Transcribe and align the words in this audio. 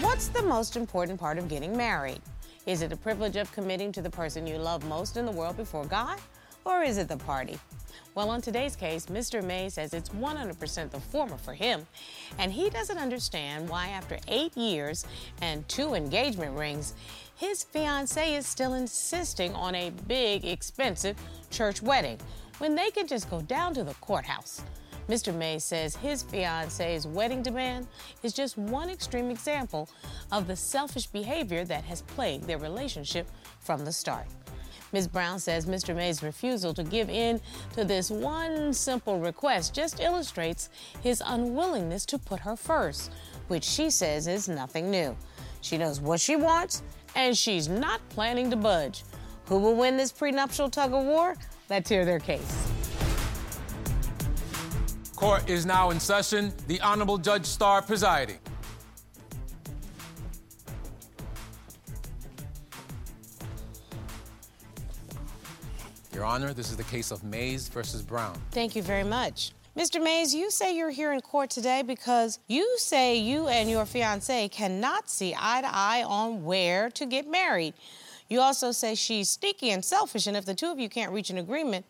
What's 0.00 0.26
the 0.26 0.42
most 0.42 0.74
important 0.74 1.20
part 1.20 1.38
of 1.38 1.46
getting 1.46 1.76
married? 1.76 2.20
Is 2.66 2.82
it 2.82 2.90
the 2.90 2.96
privilege 2.96 3.36
of 3.36 3.52
committing 3.52 3.92
to 3.92 4.02
the 4.02 4.10
person 4.10 4.44
you 4.44 4.58
love 4.58 4.84
most 4.88 5.16
in 5.16 5.24
the 5.24 5.30
world 5.30 5.56
before 5.56 5.84
God? 5.84 6.18
Or 6.64 6.82
is 6.82 6.98
it 6.98 7.06
the 7.06 7.16
party? 7.16 7.60
Well, 8.16 8.30
on 8.30 8.40
today's 8.40 8.74
case, 8.74 9.06
Mr. 9.06 9.42
Mays 9.42 9.74
says 9.74 9.94
it's 9.94 10.08
100% 10.08 10.90
the 10.90 10.98
former 10.98 11.36
for 11.36 11.54
him, 11.54 11.86
and 12.38 12.50
he 12.50 12.70
doesn't 12.70 12.98
understand 12.98 13.68
why, 13.68 13.88
after 13.90 14.18
eight 14.26 14.56
years 14.56 15.06
and 15.40 15.68
two 15.68 15.94
engagement 15.94 16.58
rings, 16.58 16.94
his 17.36 17.62
fiancee 17.62 18.34
is 18.34 18.48
still 18.48 18.74
insisting 18.74 19.54
on 19.54 19.76
a 19.76 19.90
big, 20.08 20.44
expensive 20.44 21.16
church 21.52 21.82
wedding 21.82 22.18
when 22.58 22.74
they 22.74 22.90
could 22.90 23.06
just 23.06 23.30
go 23.30 23.40
down 23.42 23.72
to 23.74 23.84
the 23.84 23.94
courthouse. 23.94 24.64
Mr. 25.08 25.34
Mays 25.34 25.64
says 25.64 25.96
his 25.96 26.22
fiance's 26.22 27.06
wedding 27.06 27.42
demand 27.42 27.86
is 28.22 28.32
just 28.32 28.56
one 28.56 28.88
extreme 28.88 29.30
example 29.30 29.88
of 30.32 30.46
the 30.46 30.56
selfish 30.56 31.06
behavior 31.06 31.64
that 31.64 31.84
has 31.84 32.02
plagued 32.02 32.44
their 32.44 32.58
relationship 32.58 33.28
from 33.60 33.84
the 33.84 33.92
start. 33.92 34.26
Ms. 34.92 35.08
Brown 35.08 35.40
says 35.40 35.66
Mr. 35.66 35.94
Mays' 35.94 36.22
refusal 36.22 36.72
to 36.72 36.84
give 36.84 37.10
in 37.10 37.40
to 37.72 37.84
this 37.84 38.10
one 38.10 38.72
simple 38.72 39.18
request 39.18 39.74
just 39.74 39.98
illustrates 40.00 40.70
his 41.02 41.20
unwillingness 41.26 42.06
to 42.06 42.18
put 42.18 42.40
her 42.40 42.56
first, 42.56 43.10
which 43.48 43.64
she 43.64 43.90
says 43.90 44.28
is 44.28 44.48
nothing 44.48 44.90
new. 44.90 45.16
She 45.62 45.78
knows 45.78 46.00
what 46.00 46.20
she 46.20 46.36
wants, 46.36 46.82
and 47.16 47.36
she's 47.36 47.68
not 47.68 48.08
planning 48.10 48.50
to 48.50 48.56
budge. 48.56 49.02
Who 49.46 49.58
will 49.58 49.74
win 49.74 49.96
this 49.96 50.12
prenuptial 50.12 50.70
tug 50.70 50.94
of 50.94 51.04
war? 51.04 51.34
Let's 51.68 51.90
hear 51.90 52.04
their 52.04 52.20
case. 52.20 52.83
Court 55.16 55.48
is 55.48 55.64
now 55.64 55.90
in 55.90 56.00
session. 56.00 56.52
The 56.66 56.80
Honorable 56.80 57.18
Judge 57.18 57.46
Star 57.46 57.80
presiding. 57.80 58.38
Your 66.12 66.24
Honor, 66.24 66.52
this 66.52 66.70
is 66.70 66.76
the 66.76 66.84
case 66.84 67.10
of 67.10 67.22
Mays 67.24 67.68
versus 67.68 68.02
Brown. 68.02 68.40
Thank 68.50 68.76
you 68.76 68.82
very 68.82 69.04
much. 69.04 69.52
Mr. 69.76 70.02
Mays, 70.02 70.32
you 70.32 70.50
say 70.50 70.76
you're 70.76 70.90
here 70.90 71.12
in 71.12 71.20
court 71.20 71.50
today 71.50 71.82
because 71.82 72.38
you 72.46 72.76
say 72.78 73.16
you 73.16 73.48
and 73.48 73.68
your 73.68 73.84
fiancee 73.84 74.48
cannot 74.48 75.10
see 75.10 75.34
eye 75.36 75.60
to 75.60 75.68
eye 75.68 76.04
on 76.06 76.44
where 76.44 76.90
to 76.90 77.06
get 77.06 77.28
married. 77.28 77.74
You 78.28 78.40
also 78.40 78.70
say 78.70 78.94
she's 78.94 79.28
sneaky 79.28 79.70
and 79.70 79.84
selfish, 79.84 80.28
and 80.28 80.36
if 80.36 80.44
the 80.44 80.54
two 80.54 80.70
of 80.70 80.78
you 80.78 80.88
can't 80.88 81.12
reach 81.12 81.30
an 81.30 81.38
agreement, 81.38 81.84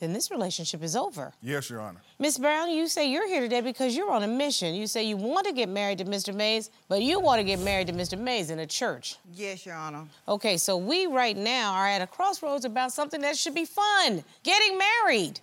then 0.00 0.14
this 0.14 0.30
relationship 0.30 0.82
is 0.82 0.96
over. 0.96 1.32
Yes, 1.42 1.68
Your 1.68 1.80
Honor. 1.80 2.00
Miss 2.18 2.38
Brown, 2.38 2.70
you 2.70 2.88
say 2.88 3.10
you're 3.10 3.28
here 3.28 3.42
today 3.42 3.60
because 3.60 3.94
you're 3.94 4.10
on 4.10 4.22
a 4.22 4.26
mission. 4.26 4.74
You 4.74 4.86
say 4.86 5.04
you 5.04 5.16
want 5.16 5.46
to 5.46 5.52
get 5.52 5.68
married 5.68 5.98
to 5.98 6.04
Mr. 6.06 6.34
Mays, 6.34 6.70
but 6.88 7.02
you 7.02 7.20
want 7.20 7.38
to 7.38 7.44
get 7.44 7.60
married 7.60 7.86
to 7.88 7.92
Mr. 7.92 8.18
Mays 8.18 8.48
in 8.50 8.60
a 8.60 8.66
church. 8.66 9.16
Yes, 9.34 9.66
Your 9.66 9.76
Honor. 9.76 10.06
Okay, 10.26 10.56
so 10.56 10.78
we 10.78 11.06
right 11.06 11.36
now 11.36 11.74
are 11.74 11.86
at 11.86 12.00
a 12.00 12.06
crossroads 12.06 12.64
about 12.64 12.92
something 12.92 13.20
that 13.20 13.36
should 13.36 13.54
be 13.54 13.66
fun 13.66 14.24
getting 14.42 14.78
married. 14.78 15.40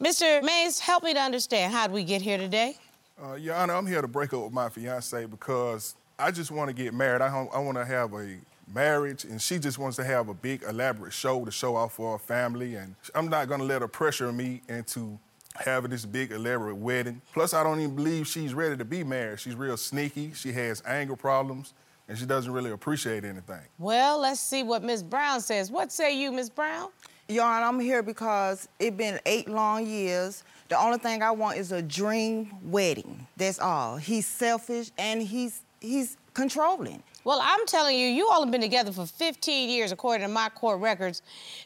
Mr. 0.00 0.42
Mays, 0.42 0.78
help 0.78 1.02
me 1.02 1.14
to 1.14 1.20
understand. 1.20 1.72
How 1.72 1.86
did 1.86 1.94
we 1.94 2.04
get 2.04 2.20
here 2.20 2.36
today? 2.36 2.76
Uh, 3.22 3.34
Your 3.34 3.54
Honor, 3.54 3.74
I'm 3.74 3.86
here 3.86 4.02
to 4.02 4.08
break 4.08 4.34
up 4.34 4.44
with 4.44 4.52
my 4.52 4.68
fiance 4.68 5.24
because 5.24 5.94
I 6.18 6.30
just 6.30 6.50
want 6.50 6.68
to 6.68 6.74
get 6.74 6.92
married. 6.92 7.22
I, 7.22 7.28
I 7.28 7.58
want 7.60 7.78
to 7.78 7.84
have 7.86 8.12
a 8.12 8.36
marriage, 8.72 9.24
and 9.24 9.40
she 9.40 9.58
just 9.58 9.78
wants 9.78 9.96
to 9.96 10.04
have 10.04 10.28
a 10.28 10.34
big, 10.34 10.62
elaborate 10.62 11.12
show 11.12 11.44
to 11.44 11.50
show 11.50 11.76
off 11.76 11.94
for 11.94 12.12
her 12.12 12.18
family. 12.18 12.74
And 12.74 12.94
I'm 13.14 13.28
not 13.28 13.48
going 13.48 13.60
to 13.60 13.66
let 13.66 13.82
her 13.82 13.88
pressure 13.88 14.32
me 14.32 14.62
into 14.68 15.18
having 15.54 15.90
this 15.90 16.04
big, 16.04 16.32
elaborate 16.32 16.76
wedding. 16.76 17.20
Plus, 17.32 17.54
I 17.54 17.62
don't 17.62 17.80
even 17.80 17.96
believe 17.96 18.26
she's 18.26 18.54
ready 18.54 18.76
to 18.76 18.84
be 18.84 19.04
married. 19.04 19.40
She's 19.40 19.54
real 19.54 19.76
sneaky. 19.76 20.32
She 20.34 20.52
has 20.52 20.82
anger 20.86 21.16
problems, 21.16 21.74
and 22.08 22.18
she 22.18 22.26
doesn't 22.26 22.52
really 22.52 22.72
appreciate 22.72 23.24
anything. 23.24 23.62
Well, 23.78 24.20
let's 24.20 24.40
see 24.40 24.62
what 24.62 24.82
Miss 24.82 25.02
Brown 25.02 25.40
says. 25.40 25.70
What 25.70 25.92
say 25.92 26.16
you, 26.20 26.32
Miss 26.32 26.48
Brown? 26.50 26.90
Your 27.28 27.44
Honor, 27.44 27.66
I'm 27.66 27.80
here 27.80 28.04
because 28.04 28.68
it's 28.78 28.96
been 28.96 29.18
eight 29.26 29.48
long 29.48 29.84
years. 29.84 30.44
The 30.68 30.78
only 30.78 30.98
thing 30.98 31.22
I 31.22 31.30
want 31.32 31.58
is 31.58 31.72
a 31.72 31.82
dream 31.82 32.50
wedding. 32.62 33.26
That's 33.36 33.58
all. 33.58 33.96
He's 33.96 34.26
selfish 34.26 34.90
and 34.98 35.22
he's 35.22 35.62
he's 35.80 36.16
controlling. 36.36 37.02
Well, 37.24 37.40
I'm 37.42 37.64
telling 37.66 37.98
you, 37.98 38.06
you 38.08 38.28
all 38.28 38.42
have 38.42 38.52
been 38.52 38.60
together 38.60 38.92
for 38.92 39.06
15 39.06 39.70
years, 39.70 39.90
according 39.90 40.26
to 40.26 40.32
my 40.32 40.50
court 40.50 40.80
records, 40.80 41.22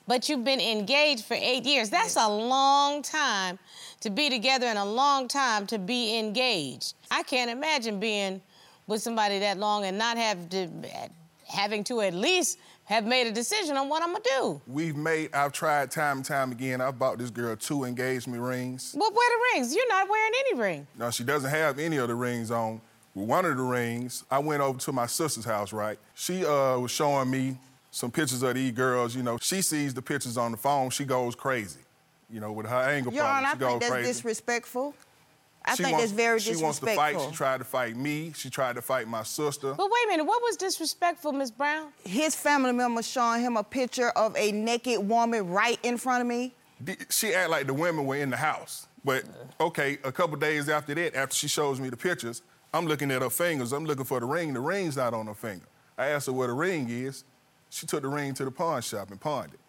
but 0.07 0.29
you've 0.29 0.45
been 0.45 0.61
engaged 0.61 1.25
for 1.25 1.35
eight 1.35 1.65
years. 1.65 1.91
That's 1.91 2.15
a 2.15 2.29
long 2.29 3.03
time 3.03 3.59
to 4.01 4.11
be 4.11 4.31
together 4.31 4.67
and 4.67 4.79
a 4.79 4.85
long 4.85 5.27
time 5.27 5.67
to 5.67 5.79
be 5.79 6.17
engaged. 6.17 6.95
I 7.11 7.25
can't 7.25 7.51
imagine 7.51 7.99
being 7.99 8.41
with 8.87 9.03
somebody 9.03 9.41
that 9.41 9.59
long 9.59 9.85
and 9.85 9.99
not 9.99 10.17
have 10.17 10.49
to, 10.51 10.69
having 11.49 11.83
to 11.85 12.03
at 12.03 12.15
least 12.15 12.59
have 12.85 13.05
made 13.05 13.27
a 13.27 13.33
decision 13.33 13.77
on 13.77 13.89
what 13.89 14.05
I'm 14.05 14.13
gonna 14.13 14.25
do. 14.39 14.61
We've 14.69 14.97
made, 14.97 15.35
I've 15.35 15.53
tried 15.53 15.91
time 15.91 16.19
and 16.19 16.25
time 16.25 16.53
again. 16.53 16.81
I've 16.81 16.99
bought 16.99 17.19
this 17.19 17.31
girl 17.31 17.57
two 17.57 17.85
engagement 17.85 18.41
rings. 18.41 18.95
Well, 18.97 19.11
where 19.11 19.31
the 19.31 19.59
rings? 19.59 19.75
You're 19.75 19.89
not 19.89 20.09
wearing 20.09 20.33
any 20.47 20.61
ring. 20.61 20.87
No, 20.97 21.11
she 21.11 21.25
doesn't 21.25 21.51
have 21.51 21.81
any 21.81 21.97
of 21.97 22.07
the 22.07 22.15
rings 22.15 22.53
on. 22.53 22.81
With 23.21 23.29
one 23.29 23.45
of 23.45 23.55
the 23.55 23.63
rings, 23.63 24.25
I 24.31 24.39
went 24.39 24.63
over 24.63 24.79
to 24.79 24.93
my 24.93 25.05
sister's 25.07 25.45
house, 25.45 25.75
right? 25.75 25.99
She 26.15 26.43
uh, 26.47 26.79
was 26.79 26.91
showing 26.91 27.31
me 27.31 27.59
some 27.91 28.11
pictures 28.11 28.43
of 28.43 28.55
these 28.55 28.73
girls. 28.73 29.15
You 29.15 29.23
know, 29.23 29.37
she 29.43 29.61
sees 29.61 29.93
the 29.93 30.01
pictures 30.01 30.39
on 30.39 30.53
the 30.53 30.57
phone, 30.57 30.89
she 30.89 31.05
goes 31.05 31.35
crazy. 31.35 31.81
You 32.31 32.41
know, 32.41 32.51
with 32.53 32.67
her 32.67 32.77
anger 32.77 33.11
Your 33.11 33.23
problem, 33.25 33.37
Honor, 33.45 33.47
I 33.49 33.53
she 33.53 33.59
goes 33.59 33.69
think 33.69 33.81
that's 33.83 33.93
crazy. 33.93 34.09
disrespectful. 34.13 34.95
I 35.67 35.75
She 35.75 35.83
think 35.83 35.93
wants- 35.99 36.05
that's 36.05 36.13
very 36.17 36.41
She 36.41 36.53
disrespectful. 36.53 36.89
She 36.89 36.97
wants 36.97 37.13
to 37.13 37.19
fight. 37.21 37.31
She 37.31 37.37
tried 37.37 37.59
to 37.59 37.65
fight 37.65 37.97
me. 37.97 38.33
She 38.35 38.49
tried 38.49 38.77
to 38.77 38.83
fight 38.83 39.07
my 39.07 39.23
sister. 39.23 39.75
But 39.75 39.91
wait 39.91 40.05
a 40.07 40.09
minute, 40.09 40.25
what 40.25 40.41
was 40.43 40.57
disrespectful, 40.57 41.33
Miss 41.33 41.51
Brown? 41.51 41.89
His 42.05 42.35
family 42.35 42.73
member 42.73 43.03
showing 43.03 43.43
him 43.43 43.59
a 43.59 43.65
picture 43.65 44.09
of 44.11 44.35
a 44.37 44.51
naked 44.53 45.07
woman 45.07 45.47
right 45.51 45.79
in 45.83 45.99
front 45.99 46.23
of 46.23 46.27
me. 46.27 46.55
She 47.11 47.35
act 47.35 47.51
like 47.51 47.67
the 47.67 47.75
women 47.75 48.07
were 48.07 48.17
in 48.17 48.31
the 48.31 48.39
house. 48.39 48.87
But 49.05 49.25
okay, 49.61 49.99
a 50.05 50.13
couple 50.13 50.37
days 50.39 50.71
after 50.71 50.95
that, 50.95 51.15
after 51.15 51.35
she 51.35 51.49
shows 51.49 51.79
me 51.81 51.91
the 51.91 51.97
pictures, 51.99 52.41
I'm 52.73 52.87
looking 52.87 53.11
at 53.11 53.23
her 53.23 53.31
fingers. 53.31 53.73
I'm 53.73 53.85
looking 53.85 54.05
for 54.05 54.21
the 54.21 54.27
ring. 54.27 54.53
The 54.55 54.61
ring's 54.61 54.97
not 54.97 55.15
on 55.15 55.27
her 55.27 55.35
finger. 55.35 55.67
I 55.99 56.09
asked 56.09 56.27
her 56.27 56.33
where 56.33 56.49
the 56.49 56.55
ring 56.55 56.89
is. 56.89 57.25
She 57.69 57.87
took 57.87 58.03
the 58.03 58.09
ring 58.09 58.35
to 58.35 58.45
the 58.45 58.51
pawn 58.51 58.83
shop 58.83 59.11
and 59.11 59.21
pawned 59.21 59.55
it. 59.55 59.61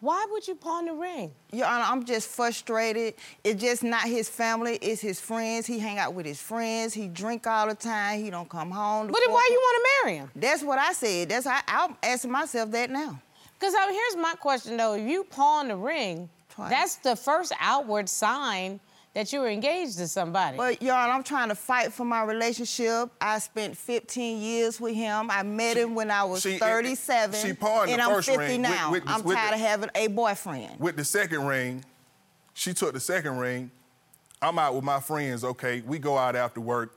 Why 0.00 0.26
would 0.32 0.48
you 0.48 0.56
pawn 0.56 0.86
the 0.86 0.94
ring? 0.94 1.30
Your 1.52 1.66
Honor, 1.66 1.84
I'm 1.86 2.04
just 2.04 2.28
frustrated. 2.28 3.14
It's 3.44 3.62
just 3.62 3.84
not 3.84 4.02
his 4.02 4.28
family, 4.28 4.76
it's 4.82 5.00
his 5.00 5.20
friends. 5.20 5.64
He 5.64 5.78
hang 5.78 5.98
out 5.98 6.12
with 6.12 6.26
his 6.26 6.42
friends. 6.42 6.92
He 6.92 7.06
drink 7.06 7.46
all 7.46 7.68
the 7.68 7.76
time. 7.76 8.18
He 8.18 8.28
don't 8.28 8.48
come 8.48 8.72
home. 8.72 9.06
But 9.06 9.20
then 9.20 9.32
why 9.32 9.46
you 9.48 9.56
want 9.56 9.76
to 9.76 9.90
marry 10.04 10.18
him? 10.18 10.30
That's 10.34 10.64
what 10.64 10.80
I 10.80 10.92
said. 10.92 11.28
That's 11.28 11.46
how 11.46 11.60
I'm 11.68 11.96
asking 12.02 12.32
myself 12.32 12.72
that 12.72 12.90
now. 12.90 13.20
Because 13.58 13.74
I 13.74 13.84
oh, 13.84 13.86
mean, 13.86 13.94
here's 13.94 14.16
my 14.16 14.34
question 14.34 14.76
though: 14.76 14.94
If 14.94 15.08
you 15.08 15.22
pawn 15.22 15.68
the 15.68 15.76
ring, 15.76 16.28
Twice. 16.48 16.70
that's 16.70 16.96
the 16.96 17.14
first 17.14 17.52
outward 17.60 18.08
sign 18.08 18.80
that 19.14 19.32
you 19.32 19.40
were 19.40 19.48
engaged 19.48 19.98
to 19.98 20.08
somebody. 20.08 20.56
But 20.56 20.80
y'all, 20.80 21.10
I'm 21.10 21.22
trying 21.22 21.48
to 21.50 21.54
fight 21.54 21.92
for 21.92 22.04
my 22.04 22.22
relationship. 22.24 23.10
I 23.20 23.38
spent 23.40 23.76
15 23.76 24.40
years 24.40 24.80
with 24.80 24.94
him. 24.94 25.30
I 25.30 25.42
met 25.42 25.76
him 25.76 25.94
when 25.94 26.10
I 26.10 26.24
was 26.24 26.40
she- 26.42 26.58
37. 26.58 27.40
she 27.46 27.52
pawned 27.52 27.88
the 27.88 27.92
and 27.92 28.02
I'm 28.02 28.10
first 28.14 28.28
50 28.28 28.38
ring 28.46 28.62
now. 28.62 28.90
with 28.90 29.04
the- 29.04 29.10
I'm 29.10 29.22
with 29.22 29.36
tired 29.36 29.50
the- 29.52 29.54
of 29.56 29.60
having 29.60 29.90
a 29.94 30.06
boyfriend. 30.08 30.80
With 30.80 30.96
the 30.96 31.04
second 31.04 31.46
ring, 31.46 31.84
she 32.54 32.72
took 32.72 32.94
the 32.94 33.00
second 33.00 33.36
ring. 33.38 33.70
I'm 34.40 34.58
out 34.58 34.74
with 34.74 34.84
my 34.84 34.98
friends, 34.98 35.44
okay? 35.44 35.82
We 35.86 35.98
go 35.98 36.16
out 36.18 36.34
after 36.34 36.60
work. 36.60 36.96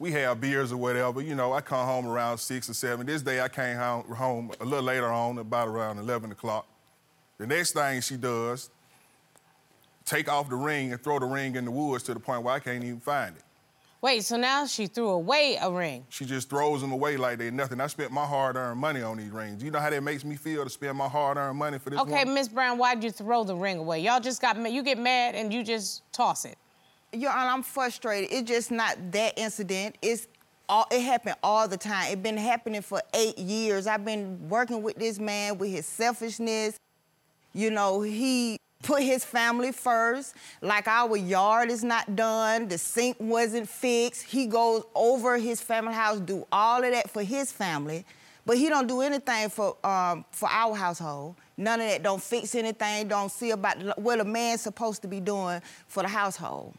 We 0.00 0.12
have 0.12 0.40
beers 0.40 0.70
or 0.70 0.76
whatever. 0.76 1.20
You 1.20 1.34
know, 1.34 1.52
I 1.52 1.60
come 1.60 1.84
home 1.86 2.06
around 2.06 2.38
six 2.38 2.68
or 2.68 2.74
seven. 2.74 3.06
This 3.06 3.22
day 3.22 3.40
I 3.40 3.48
came 3.48 3.76
home, 3.76 4.04
home 4.14 4.52
a 4.60 4.64
little 4.64 4.84
later 4.84 5.08
on, 5.08 5.38
about 5.38 5.68
around 5.68 5.98
11 5.98 6.30
o'clock. 6.30 6.66
The 7.38 7.46
next 7.46 7.72
thing 7.72 8.00
she 8.00 8.16
does, 8.16 8.70
take 10.08 10.28
off 10.28 10.48
the 10.48 10.56
ring 10.56 10.92
and 10.92 11.02
throw 11.02 11.18
the 11.18 11.26
ring 11.26 11.56
in 11.56 11.64
the 11.64 11.70
woods 11.70 12.04
to 12.04 12.14
the 12.14 12.20
point 12.20 12.42
where 12.42 12.54
I 12.54 12.58
can't 12.58 12.82
even 12.82 13.00
find 13.00 13.36
it. 13.36 13.42
Wait, 14.00 14.24
so 14.24 14.36
now 14.36 14.64
she 14.64 14.86
threw 14.86 15.08
away 15.08 15.58
a 15.60 15.68
ring. 15.70 16.06
She 16.08 16.24
just 16.24 16.48
throws 16.48 16.80
them 16.80 16.92
away 16.92 17.16
like 17.16 17.38
they're 17.38 17.50
nothing. 17.50 17.80
I 17.80 17.88
spent 17.88 18.12
my 18.12 18.24
hard-earned 18.24 18.78
money 18.78 19.02
on 19.02 19.16
these 19.16 19.30
rings. 19.30 19.62
You 19.62 19.72
know 19.72 19.80
how 19.80 19.90
that 19.90 20.02
makes 20.04 20.24
me 20.24 20.36
feel 20.36 20.62
to 20.62 20.70
spend 20.70 20.96
my 20.96 21.08
hard-earned 21.08 21.58
money 21.58 21.78
for 21.80 21.90
this 21.90 21.98
Okay, 21.98 22.20
woman? 22.20 22.34
Miss 22.34 22.46
Brown, 22.46 22.78
why'd 22.78 23.02
you 23.02 23.10
throw 23.10 23.42
the 23.42 23.56
ring 23.56 23.78
away? 23.78 24.00
Y'all 24.00 24.20
just 24.20 24.40
got 24.40 24.56
ma- 24.56 24.68
you 24.68 24.84
get 24.84 24.98
mad 24.98 25.34
and 25.34 25.52
you 25.52 25.64
just 25.64 26.10
toss 26.12 26.44
it. 26.44 26.56
Your 27.12 27.32
Honor, 27.32 27.50
I'm 27.50 27.62
frustrated. 27.64 28.30
It's 28.30 28.48
just 28.48 28.70
not 28.70 28.96
that 29.10 29.36
incident. 29.36 29.96
It's 30.00 30.28
all, 30.68 30.86
it 30.92 31.00
happened 31.00 31.34
all 31.42 31.66
the 31.66 31.76
time. 31.76 32.12
It's 32.12 32.22
been 32.22 32.36
happening 32.36 32.82
for 32.82 33.02
eight 33.14 33.36
years. 33.36 33.88
I've 33.88 34.04
been 34.04 34.48
working 34.48 34.80
with 34.80 34.96
this 34.96 35.18
man 35.18 35.58
with 35.58 35.70
his 35.70 35.86
selfishness. 35.86 36.76
You 37.52 37.72
know, 37.72 38.02
he 38.02 38.58
put 38.82 39.02
his 39.02 39.24
family 39.24 39.72
first. 39.72 40.34
Like 40.60 40.86
our 40.88 41.16
yard 41.16 41.70
is 41.70 41.84
not 41.84 42.14
done, 42.16 42.68
the 42.68 42.78
sink 42.78 43.16
wasn't 43.18 43.68
fixed. 43.68 44.22
He 44.22 44.46
goes 44.46 44.84
over 44.94 45.38
his 45.38 45.60
family 45.60 45.94
house, 45.94 46.20
do 46.20 46.46
all 46.52 46.82
of 46.82 46.90
that 46.90 47.10
for 47.10 47.22
his 47.22 47.52
family, 47.52 48.04
but 48.46 48.56
he 48.56 48.68
don't 48.68 48.86
do 48.86 49.00
anything 49.00 49.48
for 49.50 49.76
um, 49.84 50.24
for 50.30 50.48
our 50.48 50.74
household. 50.74 51.36
None 51.56 51.80
of 51.80 51.88
that. 51.88 52.02
Don't 52.04 52.22
fix 52.22 52.54
anything. 52.54 53.08
Don't 53.08 53.30
see 53.30 53.50
about 53.50 53.98
what 53.98 54.20
a 54.20 54.24
man's 54.24 54.60
supposed 54.60 55.02
to 55.02 55.08
be 55.08 55.18
doing 55.18 55.60
for 55.88 56.04
the 56.04 56.08
household. 56.08 56.74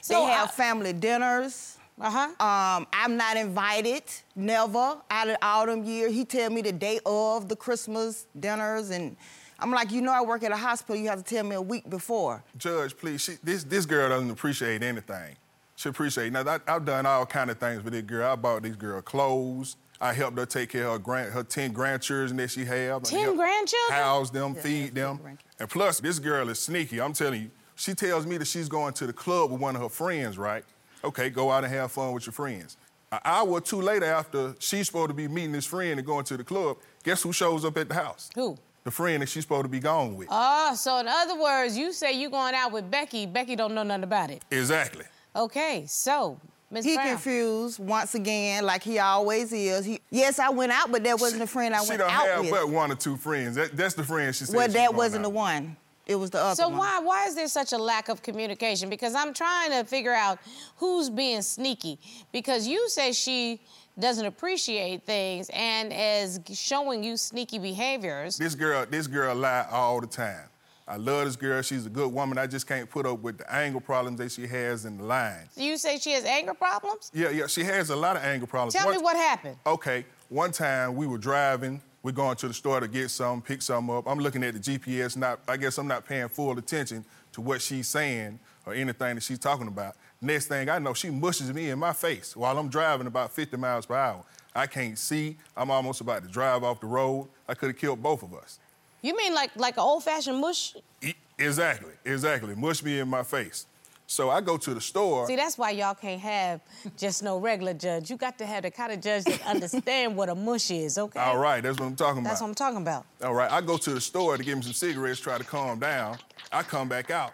So, 0.00 0.14
they 0.14 0.32
have 0.32 0.48
uh, 0.48 0.52
family 0.52 0.92
dinners. 0.92 1.78
Uh-huh. 2.00 2.44
Um, 2.44 2.88
I'm 2.92 3.16
not 3.16 3.36
invited, 3.36 4.02
never, 4.34 4.96
out 5.08 5.28
of 5.28 5.36
all 5.40 5.66
them 5.66 5.84
years. 5.84 6.12
He 6.12 6.24
tell 6.24 6.50
me 6.50 6.60
the 6.60 6.72
day 6.72 6.98
of 7.06 7.48
the 7.48 7.54
Christmas 7.54 8.26
dinners, 8.38 8.90
and 8.90 9.16
I'm 9.58 9.70
like, 9.70 9.92
you 9.92 10.00
know 10.00 10.12
I 10.12 10.22
work 10.22 10.42
at 10.42 10.52
a 10.52 10.56
hospital, 10.56 10.96
you 11.00 11.08
have 11.08 11.24
to 11.24 11.34
tell 11.34 11.44
me 11.44 11.56
a 11.56 11.62
week 11.62 11.88
before. 11.88 12.42
Judge, 12.56 12.96
please, 12.96 13.22
she, 13.22 13.32
this, 13.42 13.64
this 13.64 13.86
girl 13.86 14.08
doesn't 14.08 14.30
appreciate 14.30 14.82
anything. 14.82 15.36
She 15.76 15.88
appreciate, 15.88 16.32
now 16.32 16.42
I, 16.46 16.58
I've 16.66 16.84
done 16.84 17.06
all 17.06 17.26
kind 17.26 17.50
of 17.50 17.58
things 17.58 17.82
with 17.82 17.92
this 17.92 18.02
girl. 18.02 18.30
I 18.30 18.36
bought 18.36 18.62
this 18.62 18.76
girl 18.76 19.00
clothes. 19.02 19.76
I 20.00 20.12
helped 20.12 20.38
her 20.38 20.46
take 20.46 20.70
care 20.70 20.86
of 20.86 20.92
her, 20.92 20.98
grand, 20.98 21.32
her 21.32 21.42
10 21.42 21.72
grandchildren 21.72 22.36
that 22.36 22.50
she 22.50 22.64
have. 22.64 23.02
10 23.04 23.36
grandchildren? 23.36 23.90
House 23.90 24.30
them, 24.30 24.54
feed 24.54 24.94
them. 24.94 25.20
And 25.58 25.68
plus, 25.70 26.00
this 26.00 26.18
girl 26.18 26.48
is 26.48 26.58
sneaky. 26.58 27.00
I'm 27.00 27.12
telling 27.12 27.42
you, 27.42 27.50
she 27.76 27.94
tells 27.94 28.26
me 28.26 28.36
that 28.38 28.46
she's 28.46 28.68
going 28.68 28.92
to 28.94 29.06
the 29.06 29.12
club 29.12 29.50
with 29.50 29.60
one 29.60 29.76
of 29.76 29.82
her 29.82 29.88
friends, 29.88 30.36
right? 30.36 30.64
Okay, 31.02 31.30
go 31.30 31.50
out 31.50 31.64
and 31.64 31.72
have 31.72 31.92
fun 31.92 32.12
with 32.12 32.26
your 32.26 32.32
friends. 32.32 32.76
An 33.12 33.18
hour 33.24 33.48
or 33.48 33.60
two 33.60 33.80
later, 33.80 34.06
after 34.06 34.54
she's 34.58 34.86
supposed 34.86 35.08
to 35.08 35.14
be 35.14 35.28
meeting 35.28 35.52
this 35.52 35.66
friend 35.66 35.98
and 35.98 36.06
going 36.06 36.24
to 36.24 36.36
the 36.36 36.44
club, 36.44 36.78
guess 37.02 37.22
who 37.22 37.32
shows 37.32 37.64
up 37.64 37.76
at 37.78 37.88
the 37.88 37.94
house? 37.94 38.30
Who? 38.34 38.56
The 38.84 38.90
friend 38.90 39.22
that 39.22 39.28
she's 39.30 39.44
supposed 39.44 39.64
to 39.64 39.68
be 39.68 39.80
gone 39.80 40.14
with. 40.14 40.28
Oh, 40.30 40.74
so 40.74 40.98
in 40.98 41.08
other 41.08 41.40
words, 41.40 41.76
you 41.76 41.92
say 41.92 42.12
you're 42.12 42.30
going 42.30 42.54
out 42.54 42.70
with 42.70 42.90
Becky. 42.90 43.24
Becky 43.24 43.56
don't 43.56 43.74
know 43.74 43.82
nothing 43.82 44.04
about 44.04 44.30
it. 44.30 44.42
Exactly. 44.50 45.06
Okay, 45.34 45.84
so 45.86 46.38
Ms. 46.70 46.84
He 46.84 46.94
Brown. 46.94 47.08
confused 47.08 47.78
once 47.78 48.14
again, 48.14 48.66
like 48.66 48.82
he 48.82 48.98
always 48.98 49.52
is. 49.54 49.86
He, 49.86 50.00
yes, 50.10 50.38
I 50.38 50.50
went 50.50 50.70
out, 50.70 50.92
but 50.92 51.02
that 51.04 51.18
wasn't 51.18 51.40
the 51.40 51.46
friend 51.46 51.74
I 51.74 51.82
she 51.82 51.90
went 51.90 52.02
out 52.02 52.06
with. 52.08 52.46
She 52.46 52.50
don't 52.50 52.58
have 52.58 52.68
but 52.68 52.74
one 52.74 52.92
or 52.92 52.94
two 52.96 53.16
friends. 53.16 53.56
That, 53.56 53.74
that's 53.74 53.94
the 53.94 54.04
friend 54.04 54.34
she 54.34 54.44
said. 54.44 54.54
well, 54.54 54.66
she's 54.66 54.74
that 54.74 54.88
going 54.88 54.96
wasn't 54.98 55.22
the 55.24 55.30
one. 55.30 55.76
It 56.06 56.16
was 56.16 56.28
the 56.28 56.38
other 56.42 56.54
So 56.54 56.68
one. 56.68 56.76
why 56.76 57.00
why 57.00 57.26
is 57.26 57.34
there 57.34 57.48
such 57.48 57.72
a 57.72 57.78
lack 57.78 58.10
of 58.10 58.22
communication? 58.22 58.90
Because 58.90 59.14
I'm 59.14 59.32
trying 59.32 59.70
to 59.70 59.84
figure 59.84 60.12
out 60.12 60.38
who's 60.76 61.08
being 61.08 61.40
sneaky. 61.40 61.98
Because 62.32 62.66
you 62.66 62.90
say 62.90 63.12
she 63.12 63.60
doesn't 63.98 64.26
appreciate 64.26 65.04
things 65.04 65.50
and 65.52 65.92
is 65.94 66.40
showing 66.52 67.04
you 67.04 67.16
sneaky 67.16 67.58
behaviors. 67.58 68.36
This 68.36 68.54
girl, 68.54 68.84
this 68.88 69.06
girl 69.06 69.34
lie 69.34 69.66
all 69.70 70.00
the 70.00 70.06
time. 70.06 70.48
I 70.86 70.96
love 70.96 71.24
this 71.24 71.36
girl. 71.36 71.62
She's 71.62 71.86
a 71.86 71.90
good 71.90 72.12
woman. 72.12 72.36
I 72.36 72.46
just 72.46 72.66
can't 72.66 72.90
put 72.90 73.06
up 73.06 73.20
with 73.20 73.38
the 73.38 73.52
anger 73.54 73.80
problems 73.80 74.18
that 74.18 74.32
she 74.32 74.46
has 74.46 74.84
in 74.84 74.98
the 74.98 75.04
line. 75.04 75.48
You 75.56 75.78
say 75.78 75.98
she 75.98 76.12
has 76.12 76.24
anger 76.24 76.52
problems? 76.52 77.10
Yeah, 77.14 77.30
yeah, 77.30 77.46
she 77.46 77.64
has 77.64 77.88
a 77.88 77.96
lot 77.96 78.16
of 78.16 78.22
anger 78.22 78.46
problems. 78.46 78.74
Tell 78.74 78.86
One- 78.86 78.96
me 78.96 79.02
what 79.02 79.16
happened. 79.16 79.56
Okay, 79.66 80.04
one 80.28 80.52
time 80.52 80.94
we 80.94 81.06
were 81.06 81.16
driving. 81.18 81.80
We're 82.02 82.12
going 82.12 82.36
to 82.36 82.48
the 82.48 82.52
store 82.54 82.80
to 82.80 82.88
get 82.88 83.10
some, 83.10 83.40
pick 83.40 83.62
some 83.62 83.88
up. 83.88 84.06
I'm 84.06 84.18
looking 84.18 84.44
at 84.44 84.52
the 84.52 84.60
GPS. 84.60 85.16
Not, 85.16 85.40
I 85.48 85.56
guess 85.56 85.78
I'm 85.78 85.88
not 85.88 86.04
paying 86.04 86.28
full 86.28 86.58
attention 86.58 87.02
to 87.32 87.40
what 87.40 87.62
she's 87.62 87.88
saying 87.88 88.38
or 88.66 88.74
anything 88.74 89.14
that 89.14 89.22
she's 89.22 89.38
talking 89.38 89.68
about. 89.68 89.96
Next 90.24 90.46
thing 90.46 90.70
I 90.70 90.78
know, 90.78 90.94
she 90.94 91.10
mushes 91.10 91.52
me 91.52 91.68
in 91.68 91.78
my 91.78 91.92
face 91.92 92.34
while 92.34 92.56
I'm 92.58 92.68
driving 92.68 93.06
about 93.06 93.30
50 93.30 93.56
miles 93.58 93.84
per 93.84 93.94
hour. 93.94 94.24
I 94.54 94.66
can't 94.66 94.98
see. 94.98 95.36
I'm 95.56 95.70
almost 95.70 96.00
about 96.00 96.22
to 96.22 96.28
drive 96.28 96.64
off 96.64 96.80
the 96.80 96.86
road. 96.86 97.28
I 97.48 97.54
could 97.54 97.68
have 97.68 97.76
killed 97.78 98.02
both 98.02 98.22
of 98.22 98.32
us. 98.34 98.58
You 99.02 99.14
mean 99.16 99.34
like 99.34 99.50
like 99.56 99.74
an 99.76 99.82
old-fashioned 99.82 100.40
mush? 100.40 100.74
E- 101.02 101.12
Exactly, 101.38 101.92
exactly. 102.04 102.54
Mush 102.54 102.82
me 102.82 103.00
in 103.00 103.08
my 103.08 103.22
face. 103.24 103.66
So 104.06 104.30
I 104.30 104.40
go 104.40 104.56
to 104.56 104.72
the 104.74 104.80
store. 104.80 105.26
See, 105.26 105.34
that's 105.36 105.58
why 105.58 105.70
y'all 105.70 105.94
can't 105.94 106.20
have 106.20 106.60
just 106.96 107.22
no 107.22 107.38
regular 107.38 107.74
judge. 107.74 108.08
You 108.10 108.16
got 108.16 108.38
to 108.38 108.46
have 108.46 108.62
the 108.62 108.70
kind 108.70 108.92
of 108.92 109.00
judge 109.00 109.24
that 109.24 109.44
understand 109.46 110.16
what 110.16 110.28
a 110.28 110.34
mush 110.34 110.70
is, 110.70 110.96
okay? 110.96 111.18
All 111.18 111.38
right, 111.38 111.62
that's 111.62 111.78
what 111.80 111.86
I'm 111.86 111.96
talking 111.96 112.20
about. 112.20 112.28
That's 112.30 112.40
what. 112.40 112.48
I'm 112.48 112.54
talking 112.54 112.78
about. 112.82 113.04
All 113.22 113.34
right, 113.34 113.50
I 113.50 113.60
go 113.60 113.76
to 113.78 113.90
the 113.94 114.00
store 114.00 114.36
to 114.36 114.44
get 114.44 114.56
me 114.56 114.62
some 114.62 114.72
cigarettes, 114.74 115.20
try 115.20 115.36
to 115.38 115.44
calm 115.44 115.80
down. 115.80 116.18
I 116.52 116.62
come 116.62 116.88
back 116.88 117.10
out. 117.10 117.32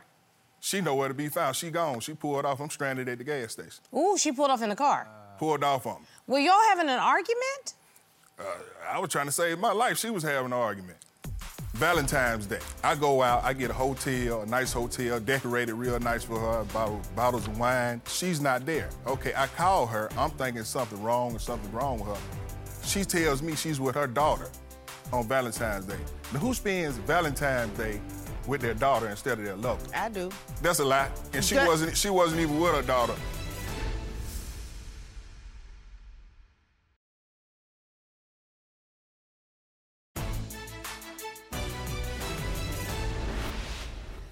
She 0.61 0.81
nowhere 0.81 1.09
to 1.09 1.15
be 1.15 1.29
found. 1.29 1.57
She 1.57 1.71
gone. 1.71 2.01
She 2.01 2.12
pulled 2.15 2.45
off. 2.45 2.61
I'm 2.61 2.71
stranded 2.71 3.09
at 3.09 3.19
the 3.19 3.25
gas 3.25 3.53
station. 3.53 3.83
Ooh, 3.97 4.17
she 4.19 4.31
pulled 4.31 4.51
off 4.51 4.62
in 4.62 4.69
the 4.69 4.77
car. 4.77 5.09
Pulled 5.39 5.65
off 5.65 5.87
on 5.87 6.03
me. 6.03 6.07
Were 6.27 6.39
y'all 6.39 6.61
having 6.69 6.89
an 6.89 6.99
argument? 6.99 7.75
Uh, 8.39 8.45
I 8.91 8.99
was 8.99 9.11
trying 9.11 9.27
to 9.27 9.33
save 9.33 9.59
my 9.59 9.73
life. 9.73 9.99
She 9.99 10.11
was 10.11 10.23
having 10.23 10.47
an 10.47 10.53
argument. 10.53 10.99
Valentine's 11.75 12.47
Day. 12.47 12.59
I 12.85 12.95
go 12.95 13.23
out, 13.23 13.43
I 13.43 13.55
get 13.55 13.71
a 13.71 13.75
hotel, 13.75 14.43
a 14.43 14.47
nice 14.47 14.71
hotel, 14.71 15.19
decorated 15.19 15.73
real 15.73 15.99
nice 15.99 16.23
for 16.25 16.39
her, 16.39 16.65
bottle, 16.65 17.01
bottles 17.17 17.47
of 17.47 17.59
wine. 17.59 18.03
She's 18.07 18.39
not 18.41 18.67
there. 18.67 18.91
Okay, 19.07 19.33
I 19.35 19.47
call 19.47 19.87
her. 19.87 20.11
I'm 20.19 20.31
thinking 20.31 20.65
something 20.65 21.03
wrong 21.03 21.35
or 21.35 21.39
something 21.39 21.73
wrong 21.73 22.01
with 22.01 22.09
her. 22.09 22.23
She 22.85 23.05
tells 23.05 23.41
me 23.41 23.55
she's 23.55 23.81
with 23.81 23.95
her 23.95 24.07
daughter 24.07 24.51
on 25.12 25.27
Valentine's 25.27 25.87
Day. 25.87 25.99
Now, 26.35 26.41
who 26.41 26.53
spends 26.53 26.99
Valentine's 26.99 27.77
Day 27.79 28.01
with 28.46 28.60
their 28.60 28.75
daughter 28.75 29.08
instead 29.08 29.38
of 29.38 29.44
their 29.44 29.56
lover? 29.56 29.84
I 29.94 30.08
do. 30.08 30.31
That's 30.62 30.78
a 30.78 30.84
lie. 30.84 31.08
And 31.32 31.44
she 31.44 31.54
That- 31.54 31.66
wasn't. 31.66 31.96
She 31.96 32.10
wasn't 32.10 32.40
even 32.40 32.58
with 32.60 32.75
her 32.75 32.82
daughter. 32.82 33.14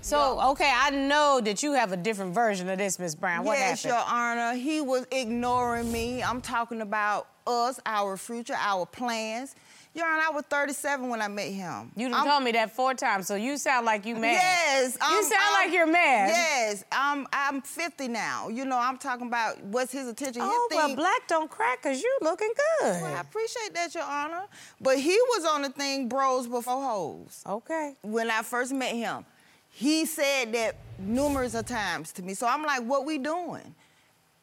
So, 0.09 0.41
okay, 0.53 0.73
I 0.75 0.89
know 0.89 1.39
that 1.45 1.63
you 1.63 1.75
have 1.75 1.93
a 1.93 1.97
different 1.97 2.35
version 2.35 2.67
of 2.71 2.79
this, 2.79 2.99
Miss 2.99 3.15
Brown. 3.15 3.45
What 3.45 3.59
yes, 3.59 3.83
happened? 3.83 3.99
Your 3.99 4.17
Honor. 4.17 4.55
He 4.59 4.81
was 4.81 5.07
ignoring 5.13 5.93
me. 5.93 6.23
I'm 6.23 6.41
talking 6.41 6.81
about 6.81 7.29
us, 7.47 7.79
our 7.85 8.17
future, 8.17 8.57
our 8.57 8.87
plans. 8.87 9.55
Your 9.99 10.07
Honor, 10.07 10.23
I 10.29 10.31
was 10.31 10.45
37 10.49 11.09
when 11.09 11.21
I 11.21 11.29
met 11.29 11.49
him. 11.49 11.91
You 11.97 12.09
done 12.09 12.15
I'm- 12.21 12.27
told 12.27 12.43
me 12.45 12.53
that 12.53 12.75
four 12.75 12.95
times, 12.95 13.27
so 13.27 13.35
you 13.35 13.57
sound 13.59 13.85
like 13.85 14.07
you 14.07 14.15
mad. 14.15 14.33
Yes. 14.33 14.95
You 15.01 15.07
I'm- 15.07 15.23
sound 15.25 15.35
I'm- 15.43 15.53
like 15.55 15.67
um, 15.69 15.73
you're 15.75 15.87
mad. 15.87 16.29
Yes. 16.31 16.85
I'm, 16.93 17.27
I'm 17.33 17.61
50 17.61 18.09
now. 18.09 18.49
You 18.49 18.65
know, 18.65 18.79
I'm 18.79 18.97
talking 18.97 19.27
about 19.27 19.63
what's 19.65 19.91
his 19.93 20.07
attention. 20.07 20.43
His 20.43 20.51
Oh, 20.55 20.67
thing, 20.71 20.79
well, 20.79 20.97
black 20.97 21.27
don't 21.27 21.51
crack 21.51 21.83
because 21.83 22.01
you 22.01 22.19
looking 22.23 22.53
good. 22.81 23.03
Well, 23.03 23.15
I 23.17 23.21
appreciate 23.21 23.75
that, 23.75 23.95
Your 23.95 24.05
Honor. 24.05 24.45
But 24.81 24.99
he 24.99 25.19
was 25.37 25.45
on 25.45 25.63
the 25.63 25.71
thing 25.71 26.09
bros 26.09 26.47
before 26.47 26.81
hoes. 26.81 27.43
Okay. 27.47 27.95
When 28.03 28.31
I 28.31 28.43
first 28.43 28.73
met 28.73 28.95
him, 28.95 29.25
he 29.71 30.07
said 30.07 30.53
that 30.55 30.77
numerous 30.99 31.55
of 31.55 31.67
times 31.67 32.13
to 32.13 32.23
me. 32.23 32.35
So 32.35 32.47
I'm 32.47 32.63
like, 32.63 32.83
what 32.85 33.05
we 33.05 33.19
doing? 33.19 33.75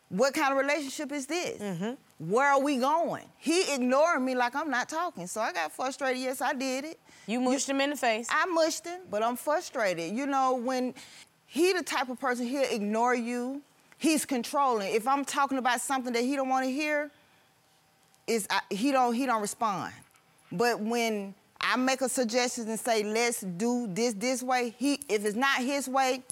What 0.10 0.34
kind 0.34 0.52
of 0.52 0.57
relationship 0.60 1.12
is 1.12 1.25
this? 1.25 1.62
Mm-hmm. 1.62 1.94
Where 2.31 2.48
are 2.48 2.62
we 2.62 2.78
going? 2.78 3.25
He 3.38 3.74
ignoring 3.74 4.24
me 4.24 4.36
like 4.36 4.56
I'm 4.56 4.69
not 4.69 4.88
talking. 4.88 5.28
So 5.28 5.42
I 5.42 5.52
got 5.52 5.72
frustrated. 5.72 6.22
Yes, 6.22 6.42
I 6.42 6.54
did 6.54 6.86
it. 6.86 7.00
You 7.28 7.42
mushed 7.42 7.68
him 7.68 7.81
in 7.81 7.90
the 7.90 7.96
face. 7.96 8.28
I 8.30 8.46
mushed 8.46 8.86
him, 8.86 9.02
but 9.10 9.24
I'm 9.24 9.36
frustrated. 9.36 10.16
You 10.16 10.28
know, 10.28 10.56
when 10.56 10.94
he 11.48 11.74
the 11.74 11.84
type 11.84 12.10
of 12.10 12.19
person 12.19 12.48
he'll 12.48 12.63
ignore 12.63 13.16
you, 13.16 13.62
he's 13.98 14.25
controlling. 14.25 14.94
If 14.94 15.07
I'm 15.07 15.25
talking 15.25 15.57
about 15.57 15.81
something 15.81 16.13
that 16.13 16.24
he 16.24 16.36
don't 16.36 16.50
want 16.50 16.66
to 16.66 16.72
hear, 16.72 17.12
is 18.28 18.48
he 18.69 18.92
don't 18.92 19.13
he 19.13 19.25
don't 19.25 19.42
respond. 19.42 19.94
But 20.51 20.79
when 20.79 21.34
I 21.60 21.77
make 21.77 22.01
a 22.01 22.10
suggestion 22.10 22.70
and 22.70 22.79
say 22.79 23.03
let's 23.03 23.41
do 23.41 23.88
this 23.88 24.13
this 24.13 24.44
way, 24.44 24.75
he 24.77 25.00
if 25.10 25.25
it's 25.25 25.36
not 25.36 25.60
his 25.60 25.88
way, 25.88 26.24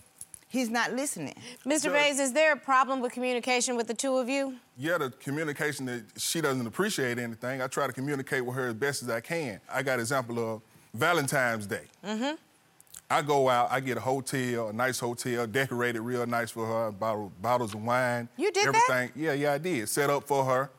he's 0.53 0.69
not 0.69 0.93
listening. 0.93 1.33
Mr. 1.65 1.83
Judge- 1.83 1.93
Mays, 1.93 2.19
is 2.19 2.31
there 2.31 2.53
a 2.53 2.55
problem 2.55 3.01
with 3.01 3.11
communication 3.11 3.75
with 3.75 3.87
the 3.87 3.93
two 3.93 4.17
of 4.17 4.29
you? 4.29 4.55
Yeah, 4.77 4.99
the 4.99 5.09
communication 5.09 5.85
that 5.87 6.03
she 6.15 6.39
doesn't 6.39 6.65
appreciate 6.65 7.17
anything. 7.17 7.61
I 7.61 7.67
try 7.67 7.87
to 7.87 7.93
communicate 7.93 8.45
with 8.45 8.55
her 8.55 8.67
as 8.67 8.75
best 8.75 9.01
as 9.03 9.09
I 9.09 9.19
can. 9.19 9.59
I 9.69 9.81
got 9.83 9.99
example 9.99 10.39
of 10.39 10.61
Valentine's 10.93 11.65
Day. 11.65 11.87
Mm-hmm. 12.05 12.35
I 13.09 13.21
go 13.21 13.49
out, 13.49 13.71
I 13.71 13.79
get 13.79 13.97
a 13.97 14.01
hotel, 14.01 14.69
a 14.69 14.73
nice 14.73 14.99
hotel, 14.99 15.45
decorated 15.61 16.01
real 16.01 16.25
nice 16.25 16.51
for 16.51 16.65
her, 16.65 16.91
bottle, 16.91 17.31
bottles 17.41 17.73
of 17.73 17.83
wine. 17.83 18.29
You 18.37 18.51
did 18.51 18.67
that? 18.67 18.89
everything. 18.89 19.11
Yeah, 19.21 19.33
yeah, 19.33 19.53
I 19.53 19.57
did. 19.57 19.89
Set 19.89 20.09
up 20.09 20.25
for 20.25 20.45
her. 20.45 20.69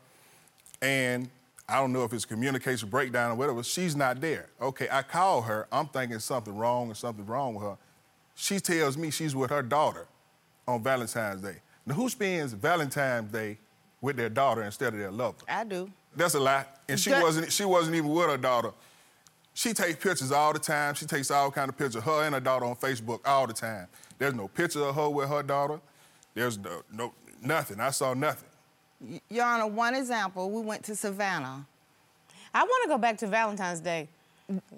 And 0.80 1.28
I 1.68 1.80
don't 1.80 1.92
know 1.92 2.04
if 2.04 2.12
it's 2.12 2.24
communication 2.24 2.88
breakdown 2.88 3.32
or 3.32 3.34
whatever. 3.34 3.62
She's 3.62 3.96
not 3.96 4.20
there. 4.20 4.48
Okay, 4.60 4.88
I 4.90 5.02
call 5.02 5.42
her. 5.42 5.66
I'm 5.72 5.86
thinking 5.88 6.18
something 6.18 6.56
wrong 6.56 6.90
or 6.90 6.94
something 6.94 7.26
wrong 7.26 7.54
with 7.54 7.64
her. 7.64 7.76
She 8.34 8.58
tells 8.60 8.96
me 8.96 9.10
she's 9.10 9.34
with 9.34 9.50
her 9.50 9.62
daughter 9.62 10.06
on 10.66 10.82
Valentine's 10.82 11.40
Day. 11.42 11.56
Now, 11.86 11.94
who 11.94 12.08
spends 12.08 12.52
Valentine's 12.52 13.30
Day 13.30 13.58
with 14.00 14.16
their 14.16 14.28
daughter 14.28 14.62
instead 14.62 14.92
of 14.94 14.98
their 14.98 15.10
lover? 15.10 15.36
I 15.48 15.64
do. 15.64 15.90
That's 16.16 16.34
a 16.34 16.40
lie. 16.40 16.64
And 16.88 16.98
she 16.98 17.10
wasn't. 17.10 17.52
She 17.52 17.64
wasn't 17.64 17.96
even 17.96 18.10
with 18.10 18.28
her 18.28 18.36
daughter. 18.36 18.70
She 19.52 19.72
takes 19.72 20.02
pictures 20.02 20.32
all 20.32 20.52
the 20.52 20.58
time. 20.58 20.94
She 20.94 21.06
takes 21.06 21.30
all 21.30 21.50
kind 21.50 21.68
of 21.68 21.76
pictures, 21.76 21.96
of 21.96 22.04
her 22.04 22.24
and 22.24 22.34
her 22.34 22.40
daughter 22.40 22.64
on 22.66 22.74
Facebook 22.76 23.20
all 23.24 23.46
the 23.46 23.52
time. 23.52 23.86
There's 24.18 24.34
no 24.34 24.48
picture 24.48 24.82
of 24.82 24.94
her 24.96 25.08
with 25.08 25.28
her 25.28 25.42
daughter. 25.42 25.80
There's 26.34 26.58
no, 26.58 26.82
no 26.92 27.12
nothing. 27.40 27.78
I 27.78 27.90
saw 27.90 28.14
nothing. 28.14 28.48
Y- 29.00 29.20
Your 29.28 29.44
Honor, 29.44 29.66
one 29.68 29.94
example, 29.94 30.50
we 30.50 30.60
went 30.60 30.82
to 30.84 30.96
Savannah. 30.96 31.66
I 32.52 32.62
want 32.64 32.82
to 32.84 32.88
go 32.88 32.98
back 32.98 33.18
to 33.18 33.26
Valentine's 33.28 33.80
Day. 33.80 34.08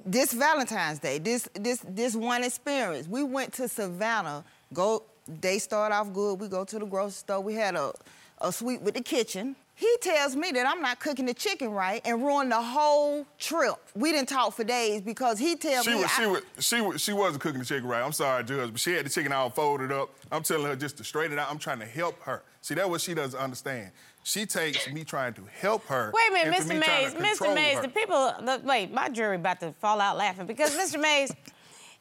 This 0.05 0.33
Valentine's 0.33 0.99
Day, 0.99 1.19
this 1.19 1.49
this 1.55 1.81
this 1.89 2.15
one 2.15 2.45
experience, 2.45 3.09
we 3.09 3.23
went 3.23 3.53
to 3.55 3.69
Savannah. 3.69 4.45
Go, 4.73 5.03
they 5.27 5.59
start 5.59 5.93
off 5.93 6.13
good. 6.13 6.41
We 6.41 6.49
go 6.49 6.65
to 6.65 6.79
the 6.79 6.87
grocery 6.87 7.13
store. 7.13 7.41
We 7.41 7.55
had 7.55 7.75
a 7.75 7.93
a 8.41 8.53
suite 8.53 8.83
with 8.83 8.95
the 8.95 9.03
kitchen. 9.03 9.57
He 9.79 9.95
tells 10.01 10.35
me 10.35 10.53
that 10.53 10.67
I'm 10.67 10.81
not 10.81 11.01
cooking 11.01 11.27
the 11.27 11.35
chicken 11.35 11.71
right 11.71 12.01
and 12.07 12.25
ruined 12.25 12.51
the 12.51 12.63
whole 12.63 13.27
trip. 13.39 13.77
We 13.95 14.11
didn't 14.11 14.31
talk 14.31 14.55
for 14.55 14.65
days 14.65 15.03
because 15.03 15.39
he 15.39 15.55
tells 15.55 15.85
She 15.85 15.91
me. 15.91 15.97
was, 15.97 16.05
I- 16.07 16.21
she 16.23 16.27
was, 16.27 16.43
she 16.61 16.81
was, 16.81 17.01
she 17.03 17.13
wasn't 17.13 17.43
cooking 17.43 17.59
the 17.59 17.67
chicken 17.67 17.87
right. 17.87 18.03
I'm 18.03 18.13
sorry, 18.13 18.43
Judge, 18.45 18.73
but 18.73 18.81
she 18.81 18.93
had 18.95 19.05
the 19.05 19.11
chicken 19.11 19.33
all 19.33 19.51
folded 19.51 19.93
up. 19.93 20.09
I'm 20.33 20.43
telling 20.43 20.65
her 20.65 20.77
just 20.77 20.97
to 20.97 21.05
straighten 21.05 21.37
it 21.37 21.39
out. 21.39 21.51
I'm 21.51 21.59
trying 21.59 21.81
to 21.81 21.85
help 21.85 22.19
her. 22.23 22.43
See, 22.63 22.73
that's 22.73 22.89
what 22.89 23.03
she 23.03 23.13
doesn't 23.13 23.39
understand. 23.39 23.91
She 24.23 24.47
takes 24.47 24.91
me 24.91 25.05
trying 25.05 25.35
to 25.35 25.43
help 25.61 25.85
her. 25.89 26.11
Wait 26.15 26.31
a 26.31 26.33
minute, 26.47 26.55
Mr. 26.63 26.79
Mays. 26.81 27.13
Mr. 27.15 27.55
Mays, 27.55 27.77
her. 27.77 27.83
the 27.83 27.89
people, 27.89 28.33
the, 28.41 28.61
wait, 28.65 28.91
my 28.93 29.11
jury 29.11 29.37
about 29.37 29.61
to 29.61 29.73
fall 29.73 30.01
out 30.01 30.17
laughing 30.17 30.47
because, 30.47 30.75
Mr. 30.75 30.99
Mays, 30.99 31.31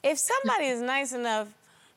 if 0.01 0.17
somebody 0.17 0.67
is 0.67 0.81
nice 0.81 1.11
enough 1.11 1.49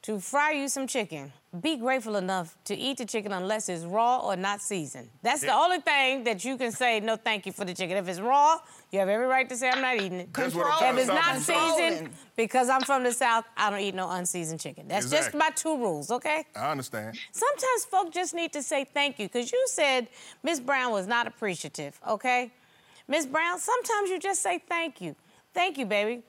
to 0.03 0.21
fry 0.21 0.53
you 0.53 0.69
some 0.69 0.87
chicken, 0.87 1.33
be 1.61 1.77
grateful 1.77 2.17
enough 2.17 2.57
to 2.65 2.75
eat 2.75 2.99
the 2.99 3.05
chicken 3.05 3.33
unless 3.33 3.69
it's 3.69 3.85
raw 3.85 4.19
or 4.19 4.37
not 4.37 4.61
seasoned. 4.61 5.09
That's 5.23 5.41
the 5.41 5.53
only 5.53 5.81
thing 5.81 6.25
that 6.25 6.45
you 6.45 6.57
can 6.57 6.73
say 6.73 7.01
no 7.01 7.17
thank 7.17 7.47
you 7.47 7.53
for 7.53 7.65
the 7.65 7.75
chicken. 7.75 7.97
If 7.97 8.07
it's 8.07 8.21
raw, 8.21 8.59
you 8.93 9.01
have 9.01 9.09
every 9.09 9.27
right 9.27 9.49
to 9.49 9.57
say 9.57 9.71
I'm 9.71 9.81
not 9.81 9.97
eating 9.97 10.21
it. 10.21 10.33
Control. 10.33 10.67
If 10.81 10.99
it's 10.99 11.09
not 11.09 11.37
seasoned, 11.39 12.11
because 12.37 12.69
I'm 12.69 12.83
from 12.83 13.03
the 13.03 13.13
South, 13.13 13.45
I 13.57 13.71
don't 13.71 13.81
eat 13.81 13.95
no 13.95 14.09
unseasoned 14.11 14.61
chicken. 14.61 14.87
That's 14.89 15.11
just 15.11 15.35
my 15.35 15.51
two 15.51 15.77
rules, 15.77 16.11
okay? 16.11 16.45
I 16.55 16.71
understand. 16.71 17.19
Sometimes 17.33 17.85
folk 17.91 18.13
just 18.13 18.35
need 18.35 18.53
to 18.53 18.63
say 18.63 18.85
thank 18.85 19.19
you 19.19 19.27
because 19.27 19.51
you 19.51 19.65
said 19.69 20.09
Miss 20.43 20.61
Brown 20.61 20.93
was 20.93 21.07
not 21.07 21.27
appreciative, 21.27 21.99
okay? 22.07 22.53
Miss 23.09 23.27
Brown, 23.27 23.59
sometimes 23.59 24.11
you 24.11 24.19
just 24.19 24.43
say 24.43 24.63
thank 24.69 25.01
you. 25.01 25.17
Thank 25.55 25.79
you, 25.79 25.87
baby. 25.87 26.23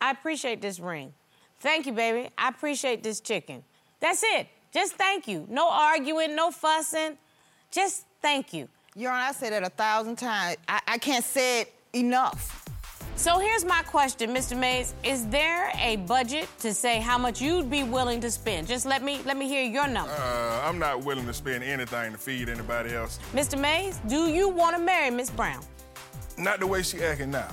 I 0.00 0.10
appreciate 0.10 0.60
this 0.60 0.78
ring. 0.78 1.14
Thank 1.60 1.86
you, 1.86 1.92
baby. 1.92 2.28
I 2.36 2.48
appreciate 2.48 3.02
this 3.02 3.20
chicken. 3.20 3.64
That's 4.00 4.22
it. 4.22 4.48
Just 4.72 4.94
thank 4.94 5.26
you. 5.26 5.46
No 5.48 5.68
arguing, 5.70 6.36
no 6.36 6.50
fussing. 6.50 7.16
Just 7.70 8.04
thank 8.20 8.52
you. 8.52 8.68
Your 8.94 9.10
Honor, 9.10 9.24
I 9.24 9.32
said 9.32 9.52
that 9.52 9.62
a 9.62 9.70
thousand 9.70 10.16
times. 10.16 10.56
I, 10.68 10.80
I 10.86 10.98
can't 10.98 11.24
say 11.24 11.62
it 11.62 11.74
enough. 11.92 12.64
So 13.16 13.38
here's 13.38 13.64
my 13.64 13.82
question, 13.82 14.30
Mr. 14.34 14.58
Mays. 14.58 14.92
Is 15.02 15.26
there 15.28 15.72
a 15.80 15.96
budget 15.96 16.48
to 16.60 16.74
say 16.74 17.00
how 17.00 17.16
much 17.16 17.40
you'd 17.40 17.70
be 17.70 17.82
willing 17.82 18.20
to 18.20 18.30
spend? 18.30 18.68
Just 18.68 18.84
let 18.84 19.02
me 19.02 19.20
let 19.24 19.38
me 19.38 19.48
hear 19.48 19.64
your 19.64 19.88
number. 19.88 20.12
Uh, 20.12 20.62
I'm 20.62 20.78
not 20.78 21.02
willing 21.02 21.26
to 21.26 21.32
spend 21.32 21.64
anything 21.64 22.12
to 22.12 22.18
feed 22.18 22.50
anybody 22.50 22.94
else. 22.94 23.18
Mr. 23.32 23.58
Mays, 23.58 23.98
do 24.06 24.30
you 24.30 24.50
want 24.50 24.76
to 24.76 24.82
marry 24.82 25.10
Miss 25.10 25.30
Brown? 25.30 25.64
Not 26.36 26.60
the 26.60 26.66
way 26.66 26.82
she 26.82 27.02
acting 27.02 27.30
now. 27.30 27.48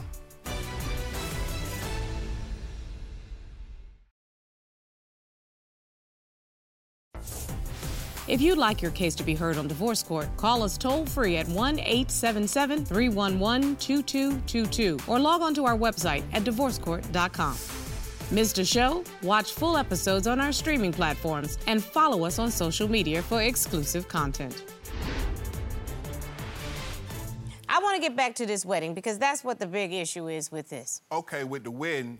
If 8.26 8.42
you'd 8.42 8.58
like 8.58 8.82
your 8.82 8.92
case 8.92 9.16
to 9.16 9.24
be 9.24 9.36
heard 9.36 9.58
on 9.58 9.68
divorce 9.68 10.02
court, 10.02 10.30
call 10.38 10.64
us 10.64 10.78
toll 10.78 11.06
free 11.06 11.36
at 11.36 11.48
1 11.50 11.80
877 11.80 12.86
311 12.86 13.76
2222 13.76 14.98
or 15.10 15.20
log 15.20 15.42
on 15.42 15.54
to 15.56 15.66
our 15.66 15.78
website 15.78 16.24
at 16.32 16.44
divorcecourt.com. 16.44 17.58
Missed 18.32 18.60
a 18.60 18.66
show? 18.66 19.04
Watch 19.24 19.52
full 19.52 19.76
episodes 19.76 20.26
on 20.26 20.40
our 20.40 20.54
streaming 20.54 20.94
platforms 20.94 21.58
and 21.68 21.84
follow 21.84 22.24
us 22.24 22.40
on 22.40 22.50
social 22.50 22.88
media 22.88 23.22
for 23.22 23.42
exclusive 23.42 24.08
content. 24.08 24.64
I 27.68 27.80
want 27.80 27.98
to 27.98 28.02
get 28.02 28.16
back 28.16 28.36
to 28.36 28.46
this 28.46 28.66
wedding 28.66 28.94
because 28.94 29.18
that's 29.18 29.44
what 29.44 29.60
the 29.60 29.68
big 29.68 29.92
issue 29.92 30.30
is 30.30 30.50
with 30.50 30.70
this. 30.70 31.02
okay, 31.12 31.44
with 31.44 31.66
the 31.66 31.72
wedding, 31.72 32.18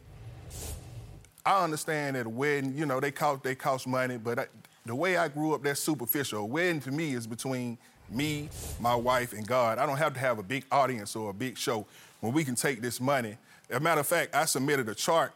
I 1.46 1.64
understand 1.64 2.18
that 2.18 2.26
a 2.26 2.30
wedding, 2.30 2.74
you 2.78 2.86
know, 2.86 3.00
they 3.00 3.12
cost 3.12 3.44
they 3.44 3.56
cost 3.56 3.88
money, 3.88 4.18
but 4.18 4.40
I, 4.40 4.48
the 4.86 4.96
way 4.96 5.18
I 5.18 5.28
grew 5.28 5.54
up, 5.54 5.64
that's 5.64 5.80
superficial. 5.80 6.42
A 6.42 6.46
wedding 6.46 6.82
to 6.82 6.92
me 6.92 7.14
is 7.14 7.26
between 7.26 7.78
me, 8.10 8.50
my 8.80 8.96
wife, 8.96 9.34
and 9.34 9.48
God. 9.48 9.78
I 9.78 9.86
don't 9.86 9.98
have 9.98 10.14
to 10.14 10.20
have 10.20 10.40
a 10.40 10.44
big 10.44 10.66
audience 10.72 11.16
or 11.16 11.30
a 11.30 11.34
big 11.34 11.58
show 11.58 11.86
when 12.20 12.34
we 12.34 12.44
can 12.44 12.56
take 12.56 12.82
this 12.82 13.00
money. 13.00 13.38
As 13.70 13.78
a 13.78 13.80
matter 13.80 14.02
of 14.02 14.08
fact, 14.08 14.36
I 14.36 14.46
submitted 14.46 14.90
a 14.90 14.96
chart 14.96 15.34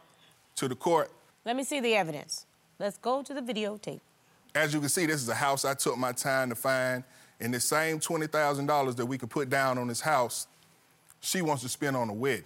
to 0.56 0.68
the 0.68 0.74
court. 0.74 1.10
Let 1.44 1.56
me 1.56 1.64
see 1.64 1.80
the 1.80 1.94
evidence. 1.94 2.46
Let's 2.78 2.98
go 2.98 3.22
to 3.22 3.34
the 3.34 3.40
videotape. 3.40 4.00
As 4.54 4.74
you 4.74 4.80
can 4.80 4.88
see, 4.88 5.06
this 5.06 5.22
is 5.22 5.28
a 5.28 5.34
house 5.34 5.64
I 5.64 5.74
took 5.74 5.96
my 5.98 6.12
time 6.12 6.50
to 6.50 6.54
find. 6.54 7.04
And 7.40 7.54
the 7.54 7.60
same 7.60 8.00
$20,000 8.00 8.96
that 8.96 9.06
we 9.06 9.16
could 9.16 9.30
put 9.30 9.48
down 9.48 9.78
on 9.78 9.88
this 9.88 10.00
house, 10.00 10.46
she 11.20 11.42
wants 11.42 11.62
to 11.62 11.68
spend 11.68 11.96
on 11.96 12.08
a 12.08 12.12
wedding. 12.12 12.44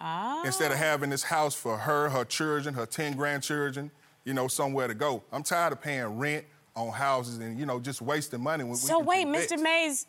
Ah. 0.00 0.42
instead 0.44 0.70
of 0.70 0.76
having 0.76 1.08
this 1.08 1.22
house 1.22 1.54
for 1.54 1.78
her, 1.78 2.10
her 2.10 2.26
children, 2.26 2.74
her 2.74 2.84
10 2.84 3.16
grandchildren, 3.16 3.90
you 4.24 4.34
know, 4.34 4.48
somewhere 4.48 4.88
to 4.88 4.94
go. 4.94 5.22
I'm 5.32 5.42
tired 5.42 5.72
of 5.72 5.80
paying 5.80 6.18
rent 6.18 6.44
on 6.74 6.90
houses 6.92 7.38
and, 7.38 7.58
you 7.58 7.66
know, 7.66 7.78
just 7.78 8.02
wasting 8.02 8.42
money 8.42 8.64
when 8.64 8.76
So 8.76 8.98
can 8.98 9.06
wait, 9.06 9.26
Mr. 9.26 9.60
Mays, 9.60 10.06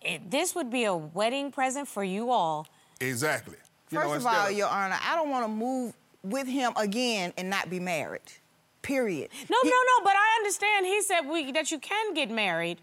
it, 0.00 0.30
this 0.30 0.54
would 0.54 0.70
be 0.70 0.84
a 0.84 0.94
wedding 0.94 1.52
present 1.52 1.86
for 1.86 2.02
you 2.02 2.30
all. 2.30 2.66
Exactly. 3.00 3.56
You 3.90 3.98
First 3.98 4.06
know, 4.06 4.10
of 4.12 4.16
instead 4.16 4.34
all, 4.34 4.50
Your 4.50 4.68
Honor, 4.68 4.98
I 5.02 5.14
don't 5.14 5.30
want 5.30 5.44
to 5.44 5.48
move 5.52 5.94
with 6.22 6.46
him 6.48 6.72
again 6.76 7.32
and 7.36 7.50
not 7.50 7.70
be 7.70 7.78
married. 7.78 8.22
Period. 8.82 9.30
No, 9.50 9.56
He- 9.62 9.68
no, 9.68 9.76
no. 9.76 10.04
But 10.04 10.14
I 10.16 10.36
understand. 10.38 10.86
He 10.86 11.02
said 11.02 11.20
we, 11.22 11.52
that 11.52 11.70
you 11.70 11.78
can 11.78 12.14
get 12.14 12.30
married, 12.30 12.78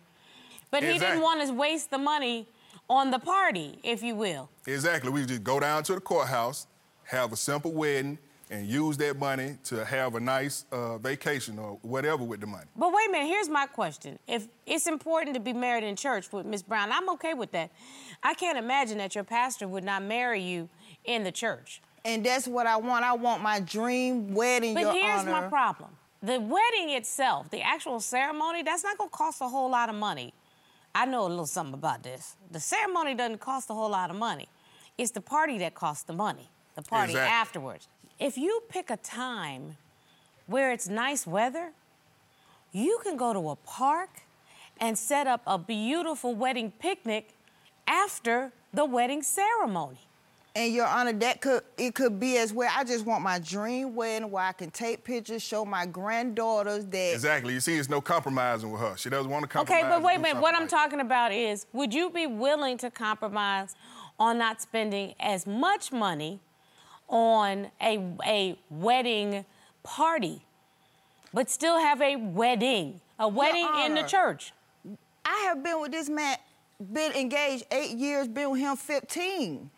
but 0.69 0.83
he 0.83 0.97
didn't 0.97 1.21
want 1.21 1.45
to 1.45 1.53
waste 1.53 1.91
the 1.91 1.97
money 1.97 2.47
on 2.89 3.11
the 3.11 3.19
party, 3.19 3.79
if 3.83 4.01
you 4.03 4.15
will. 4.15 4.49
Exactly. 4.65 5.09
We 5.11 5.25
just 5.25 5.43
go 5.43 5.59
down 5.59 5.83
to 5.83 5.95
the 5.95 6.01
courthouse, 6.01 6.67
have 7.03 7.31
a 7.33 7.37
simple 7.37 7.71
wedding, 7.71 8.17
and 8.51 8.67
use 8.67 8.97
that 8.97 9.17
money 9.17 9.57
to 9.63 9.83
have 9.85 10.15
a 10.15 10.19
nice 10.19 10.65
uh, 10.71 10.97
vacation 10.97 11.57
or 11.57 11.79
whatever 11.81 12.23
with 12.23 12.41
the 12.41 12.45
money. 12.47 12.65
But 12.75 12.91
wait 12.93 13.07
a 13.07 13.11
minute. 13.11 13.27
Here's 13.27 13.49
my 13.49 13.65
question: 13.65 14.19
If 14.27 14.47
it's 14.65 14.85
important 14.87 15.33
to 15.35 15.39
be 15.39 15.53
married 15.53 15.85
in 15.85 15.95
church 15.95 16.31
with 16.31 16.45
Miss 16.45 16.61
Brown, 16.61 16.91
I'm 16.91 17.09
okay 17.11 17.33
with 17.33 17.51
that. 17.53 17.71
I 18.21 18.33
can't 18.33 18.57
imagine 18.57 18.97
that 18.99 19.15
your 19.15 19.23
pastor 19.23 19.67
would 19.67 19.85
not 19.85 20.03
marry 20.03 20.41
you 20.41 20.69
in 21.05 21.23
the 21.23 21.31
church. 21.31 21.81
And 22.03 22.25
that's 22.25 22.47
what 22.47 22.67
I 22.67 22.75
want. 22.77 23.05
I 23.05 23.13
want 23.13 23.41
my 23.41 23.59
dream 23.61 24.33
wedding, 24.33 24.73
But 24.73 24.81
Your 24.81 24.93
here's 24.93 25.21
Honor. 25.21 25.31
my 25.31 25.47
problem. 25.47 25.89
The 26.21 26.39
wedding 26.39 26.89
itself, 26.91 27.49
the 27.49 27.61
actual 27.61 27.99
ceremony, 27.99 28.63
that's 28.63 28.83
not 28.83 28.97
gonna 28.97 29.09
cost 29.09 29.41
a 29.41 29.47
whole 29.47 29.69
lot 29.71 29.89
of 29.89 29.95
money. 29.95 30.33
I 30.93 31.05
know 31.05 31.25
a 31.25 31.29
little 31.29 31.45
something 31.45 31.73
about 31.73 32.03
this. 32.03 32.35
The 32.51 32.59
ceremony 32.59 33.15
doesn't 33.15 33.39
cost 33.39 33.69
a 33.69 33.73
whole 33.73 33.89
lot 33.89 34.09
of 34.09 34.17
money. 34.17 34.49
It's 34.97 35.11
the 35.11 35.21
party 35.21 35.57
that 35.59 35.73
costs 35.73 36.03
the 36.03 36.13
money, 36.13 36.49
the 36.75 36.81
party 36.81 37.13
Exactly. 37.13 37.31
afterwards. 37.31 37.87
If 38.21 38.37
you 38.37 38.61
pick 38.69 38.91
a 38.91 38.97
time 38.97 39.77
where 40.45 40.71
it's 40.71 40.87
nice 40.87 41.25
weather, 41.25 41.71
you 42.71 42.99
can 43.03 43.17
go 43.17 43.33
to 43.33 43.49
a 43.49 43.55
park 43.55 44.09
and 44.79 44.95
set 44.95 45.25
up 45.25 45.41
a 45.47 45.57
beautiful 45.57 46.35
wedding 46.35 46.71
picnic 46.79 47.33
after 47.87 48.51
the 48.71 48.85
wedding 48.85 49.23
ceremony. 49.23 49.97
And 50.55 50.71
Your 50.71 50.85
Honor, 50.85 51.13
that 51.13 51.41
could 51.41 51.63
it 51.79 51.95
could 51.95 52.19
be 52.19 52.37
as 52.37 52.53
well. 52.53 52.69
I 52.71 52.83
just 52.83 53.07
want 53.07 53.23
my 53.23 53.39
dream 53.39 53.95
wedding 53.95 54.29
where 54.29 54.43
I 54.43 54.51
can 54.51 54.69
take 54.69 55.03
pictures, 55.03 55.41
show 55.41 55.65
my 55.65 55.87
granddaughters 55.87 56.85
that 56.85 57.13
Exactly. 57.13 57.55
You 57.55 57.59
see, 57.59 57.75
it's 57.75 57.89
no 57.89 58.01
compromising 58.01 58.69
with 58.69 58.81
her. 58.81 58.95
She 58.97 59.09
doesn't 59.09 59.31
want 59.31 59.43
to 59.43 59.49
compromise. 59.49 59.81
Okay, 59.81 59.89
but 59.89 60.03
wait 60.03 60.17
a 60.17 60.19
minute. 60.19 60.39
What 60.39 60.53
I'm 60.53 60.61
like 60.61 60.69
talking 60.69 60.99
about 60.99 61.31
is 61.31 61.65
would 61.73 61.91
you 61.91 62.11
be 62.11 62.27
willing 62.27 62.77
to 62.79 62.91
compromise 62.91 63.73
on 64.19 64.37
not 64.37 64.61
spending 64.61 65.15
as 65.19 65.47
much 65.47 65.91
money 65.91 66.39
on 67.11 67.67
a, 67.81 67.99
a 68.25 68.57
wedding 68.69 69.45
party, 69.83 70.41
but 71.33 71.49
still 71.49 71.79
have 71.79 72.01
a 72.01 72.15
wedding? 72.15 73.01
A 73.19 73.27
wedding 73.27 73.67
in 73.85 73.93
the 73.93 74.03
church. 74.03 74.53
I 75.23 75.43
have 75.43 75.63
been 75.63 75.79
with 75.79 75.91
this 75.91 76.09
man, 76.09 76.37
been 76.91 77.11
engaged 77.11 77.65
eight 77.71 77.91
years, 77.91 78.27
been 78.27 78.49
with 78.49 78.61
him 78.61 78.75
15. 78.75 79.69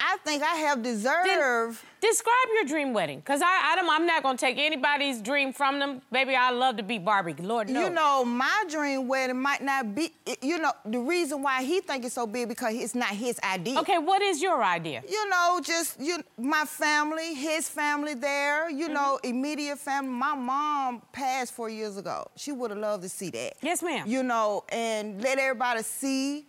I 0.00 0.16
think 0.24 0.42
I 0.42 0.54
have 0.56 0.82
Then 0.82 0.94
deserved. 0.94 1.78
describe 2.00 2.34
your 2.54 2.64
dream 2.64 2.92
wedding, 2.94 3.18
because 3.18 3.42
I, 3.42 3.46
I 3.46 3.76
I'm 3.90 4.06
not 4.06 4.22
going 4.22 4.36
to 4.36 4.40
take 4.40 4.56
anybody's 4.58 5.20
dream 5.20 5.52
from 5.52 5.78
them. 5.78 6.00
Baby, 6.10 6.34
I 6.34 6.50
love 6.50 6.76
to 6.78 6.82
be 6.82 6.98
Barbie. 6.98 7.34
Lord 7.34 7.68
knows. 7.68 7.84
You 7.84 7.90
know, 7.90 8.24
my 8.24 8.64
dream 8.70 9.08
wedding 9.08 9.40
might 9.40 9.62
not 9.62 9.94
be. 9.94 10.12
You 10.40 10.58
know, 10.58 10.72
the 10.86 10.98
reason 10.98 11.42
why 11.42 11.62
he 11.62 11.80
think 11.80 12.04
it's 12.04 12.14
so 12.14 12.26
big 12.26 12.48
because 12.48 12.74
it's 12.74 12.94
not 12.94 13.10
his 13.10 13.38
idea. 13.44 13.78
Okay, 13.80 13.98
what 13.98 14.22
is 14.22 14.40
your 14.40 14.62
idea? 14.64 15.02
You 15.08 15.28
know, 15.28 15.60
just 15.62 16.00
you, 16.00 16.22
my 16.38 16.64
family, 16.64 17.34
his 17.34 17.68
family 17.68 18.14
there. 18.14 18.70
You 18.70 18.88
know, 18.88 19.18
Mm-hmm. 19.20 19.26
immediate 19.28 19.78
family. 19.78 20.10
My 20.12 20.34
mom 20.34 21.02
passed 21.12 21.52
four 21.52 21.68
years 21.68 21.96
ago. 21.96 22.28
She 22.36 22.52
would 22.52 22.70
have 22.70 22.78
loved 22.78 23.02
to 23.02 23.08
see 23.08 23.30
that. 23.30 23.54
Yes, 23.60 23.82
ma'am. 23.82 24.06
You 24.06 24.22
know, 24.22 24.64
and 24.68 25.20
let 25.22 25.38
everybody 25.38 25.82
see, 25.82 26.46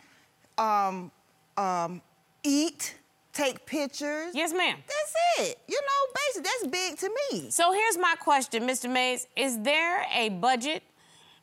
um, 0.57 1.11
um, 1.57 2.01
eat, 2.43 2.95
take 3.33 3.65
pictures. 3.65 4.33
Yes, 4.33 4.53
ma'am. 4.53 4.77
That's 4.87 5.49
it. 5.49 5.59
You 5.67 5.79
know, 5.81 6.13
basically, 6.15 6.49
that's 6.49 6.67
big 6.71 6.97
to 6.99 7.09
me. 7.31 7.49
So 7.49 7.71
here's 7.73 7.97
my 7.97 8.15
question, 8.19 8.63
Mr. 8.63 8.89
Mays. 8.91 9.27
Is 9.35 9.59
there 9.61 10.05
a 10.13 10.29
budget 10.29 10.83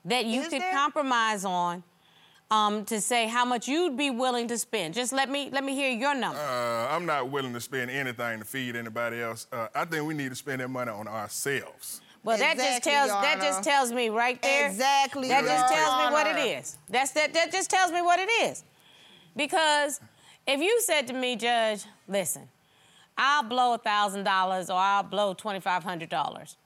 that 0.04 0.26
you 0.26 0.42
Is 0.42 0.48
could 0.48 0.62
there? 0.62 0.72
compromise 0.72 1.44
on 1.44 1.82
um, 2.50 2.84
to 2.86 3.00
say 3.00 3.26
how 3.26 3.44
much 3.44 3.68
you'd 3.68 3.96
be 3.96 4.10
willing 4.10 4.48
to 4.48 4.58
spend? 4.58 4.94
Just 4.94 5.12
let 5.12 5.28
me 5.30 5.50
let 5.52 5.64
me 5.64 5.74
hear 5.74 5.90
your 5.90 6.14
number. 6.14 6.38
Uh, 6.40 6.88
I'm 6.94 7.06
not 7.06 7.30
willing 7.30 7.52
to 7.54 7.60
spend 7.60 7.90
anything 7.90 8.38
to 8.40 8.44
feed 8.44 8.76
anybody 8.76 9.20
else. 9.20 9.46
Uh, 9.52 9.68
I 9.74 9.84
think 9.84 10.06
we 10.06 10.14
need 10.14 10.30
to 10.30 10.36
spend 10.36 10.60
that 10.60 10.68
money 10.68 10.90
on 10.90 11.08
ourselves. 11.08 12.00
well, 12.24 12.38
that 12.38 12.56
just 12.56 12.82
tells 12.84 13.08
Your 13.10 13.20
that 13.22 13.40
just 13.40 13.62
tells 13.62 13.92
me 13.92 14.08
right 14.08 14.40
there. 14.42 14.68
Exactly, 14.68 15.28
That 15.28 15.42
Your 15.44 15.52
just 15.52 15.72
tells 15.72 16.04
me 16.06 16.12
what 16.12 16.26
it 16.26 16.36
Honor. 16.36 16.58
is. 16.60 16.76
That's 16.88 17.12
that 17.12 17.32
that 17.34 17.50
just 17.52 17.70
tells 17.70 17.92
me 17.92 18.02
what 18.02 18.18
it 18.18 18.28
is. 18.44 18.64
Because 19.36 20.00
if 20.48 20.60
you 20.60 20.80
said 20.80 21.06
to 21.06 21.12
me, 21.12 21.36
Judge, 21.36 21.84
listen, 22.08 22.48
I'll 23.16 23.42
blow 23.42 23.76
$1,000 23.76 24.68
or 24.70 24.72
I'll 24.72 25.02
blow 25.02 25.34
$2,500. 25.34 26.56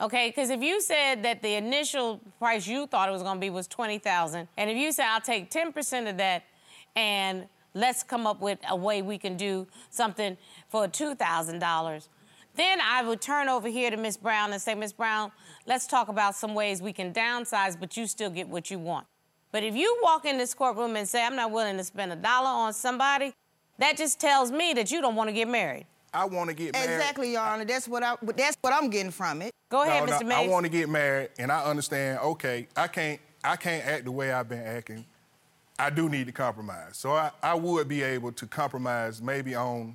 Okay, 0.00 0.28
because 0.28 0.50
if 0.50 0.62
you 0.62 0.80
said 0.80 1.22
that 1.24 1.42
the 1.42 1.54
initial 1.54 2.20
price 2.38 2.66
you 2.66 2.86
thought 2.86 3.08
it 3.08 3.12
was 3.12 3.22
going 3.22 3.36
to 3.36 3.40
be 3.40 3.50
was 3.50 3.66
20000 3.66 4.48
and 4.56 4.70
if 4.70 4.76
you 4.76 4.92
say 4.92 5.04
I'll 5.04 5.20
take 5.20 5.50
10% 5.50 6.10
of 6.10 6.16
that 6.16 6.44
and 6.96 7.46
let's 7.74 8.02
come 8.02 8.26
up 8.26 8.40
with 8.40 8.58
a 8.68 8.76
way 8.76 9.02
we 9.02 9.18
can 9.18 9.36
do 9.36 9.66
something 9.90 10.36
for 10.68 10.86
$2,000, 10.86 12.08
then 12.56 12.78
I 12.80 13.02
would 13.02 13.20
turn 13.20 13.48
over 13.48 13.68
here 13.68 13.90
to 13.90 13.96
Miss 13.96 14.16
Brown 14.16 14.52
and 14.52 14.62
say, 14.62 14.74
Miss 14.74 14.92
Brown, 14.92 15.32
let's 15.66 15.86
talk 15.86 16.08
about 16.08 16.36
some 16.36 16.54
ways 16.54 16.80
we 16.80 16.92
can 16.92 17.12
downsize, 17.12 17.78
but 17.78 17.96
you 17.96 18.06
still 18.06 18.30
get 18.30 18.48
what 18.48 18.70
you 18.70 18.78
want. 18.78 19.06
But 19.54 19.62
if 19.62 19.76
you 19.76 19.96
walk 20.02 20.24
in 20.24 20.36
this 20.36 20.52
courtroom 20.52 20.96
and 20.96 21.08
say, 21.08 21.24
I'm 21.24 21.36
not 21.36 21.52
willing 21.52 21.76
to 21.76 21.84
spend 21.84 22.12
a 22.12 22.16
dollar 22.16 22.48
on 22.48 22.72
somebody, 22.72 23.32
that 23.78 23.96
just 23.96 24.18
tells 24.18 24.50
me 24.50 24.72
that 24.72 24.90
you 24.90 25.00
don't 25.00 25.14
want 25.14 25.28
to 25.28 25.32
get 25.32 25.46
married. 25.46 25.86
I 26.12 26.24
want 26.24 26.50
to 26.50 26.56
get 26.56 26.72
married. 26.72 26.90
Exactly, 26.90 27.30
Your 27.30 27.42
Honor. 27.42 27.64
That's 27.64 27.86
what 27.86 28.02
I. 28.02 28.16
That's 28.36 28.56
what 28.60 28.72
I'm 28.72 28.90
getting 28.90 29.12
from 29.12 29.42
it. 29.42 29.52
Go 29.68 29.82
ahead, 29.82 30.08
no, 30.08 30.12
Mr. 30.12 30.22
no, 30.22 30.26
Mays. 30.26 30.38
I 30.38 30.50
want 30.50 30.66
to 30.66 30.70
get 30.70 30.88
married, 30.88 31.28
and 31.38 31.52
I 31.52 31.62
understand. 31.66 32.18
Okay, 32.18 32.66
I 32.76 32.88
can't. 32.88 33.20
I 33.44 33.54
can't 33.54 33.86
act 33.86 34.06
the 34.06 34.10
way 34.10 34.32
I've 34.32 34.48
been 34.48 34.58
acting. 34.58 35.04
I 35.78 35.88
do 35.88 36.08
need 36.08 36.26
to 36.26 36.32
compromise. 36.32 36.96
So 36.96 37.12
I, 37.12 37.30
I 37.40 37.54
would 37.54 37.86
be 37.86 38.02
able 38.02 38.32
to 38.32 38.46
compromise 38.48 39.22
maybe 39.22 39.54
on 39.54 39.94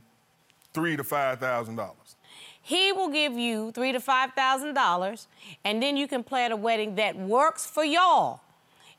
three 0.73 0.95
to 0.95 1.03
five 1.03 1.41
thousand 1.41 1.75
dollars. 1.75 2.15
He 2.61 2.93
will 2.93 3.09
give 3.09 3.33
you 3.33 3.73
three 3.73 3.91
to 3.91 3.99
five 3.99 4.31
thousand 4.31 4.73
dollars, 4.73 5.27
and 5.65 5.83
then 5.83 5.97
you 5.97 6.07
can 6.07 6.23
plan 6.23 6.53
a 6.53 6.55
wedding 6.55 6.95
that 6.95 7.17
works 7.17 7.65
for 7.65 7.83
y'all 7.83 8.39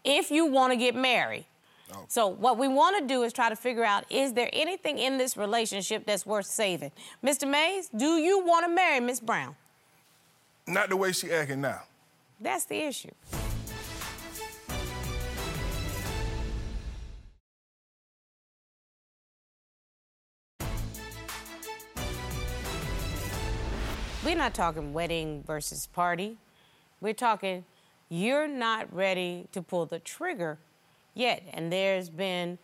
if 0.04 0.30
you 0.30 0.46
want 0.46 0.72
to 0.72 0.76
get 0.76 0.94
married. 0.94 1.46
Oh. 1.92 2.04
So 2.08 2.26
what 2.28 2.58
we 2.58 2.68
want 2.68 2.98
to 2.98 3.06
do 3.06 3.22
is 3.22 3.32
try 3.32 3.48
to 3.48 3.56
figure 3.56 3.84
out 3.84 4.04
is 4.10 4.32
there 4.32 4.48
anything 4.52 4.98
in 4.98 5.18
this 5.18 5.36
relationship 5.36 6.06
that's 6.06 6.24
worth 6.24 6.46
saving? 6.46 6.92
Mr. 7.24 7.48
Mays, 7.48 7.88
do 7.88 8.16
you 8.16 8.44
want 8.44 8.64
to 8.66 8.72
marry 8.72 9.00
Miss 9.00 9.20
Brown? 9.20 9.56
Not 10.66 10.88
the 10.88 10.96
way 10.96 11.12
she 11.12 11.30
acting 11.32 11.60
now. 11.60 11.82
That's 12.40 12.64
the 12.64 12.76
issue. 12.76 13.10
We're 24.22 24.36
not 24.36 24.54
talking 24.54 24.92
wedding 24.92 25.42
versus 25.46 25.86
party. 25.86 26.36
We're 27.00 27.14
talking 27.14 27.64
you're 28.10 28.48
not 28.48 28.92
ready 28.94 29.46
to 29.52 29.62
pull 29.62 29.86
the 29.86 30.00
trigger 30.00 30.58
yet, 31.14 31.42
and 31.54 31.72
there's 31.72 32.10
been 32.10 32.58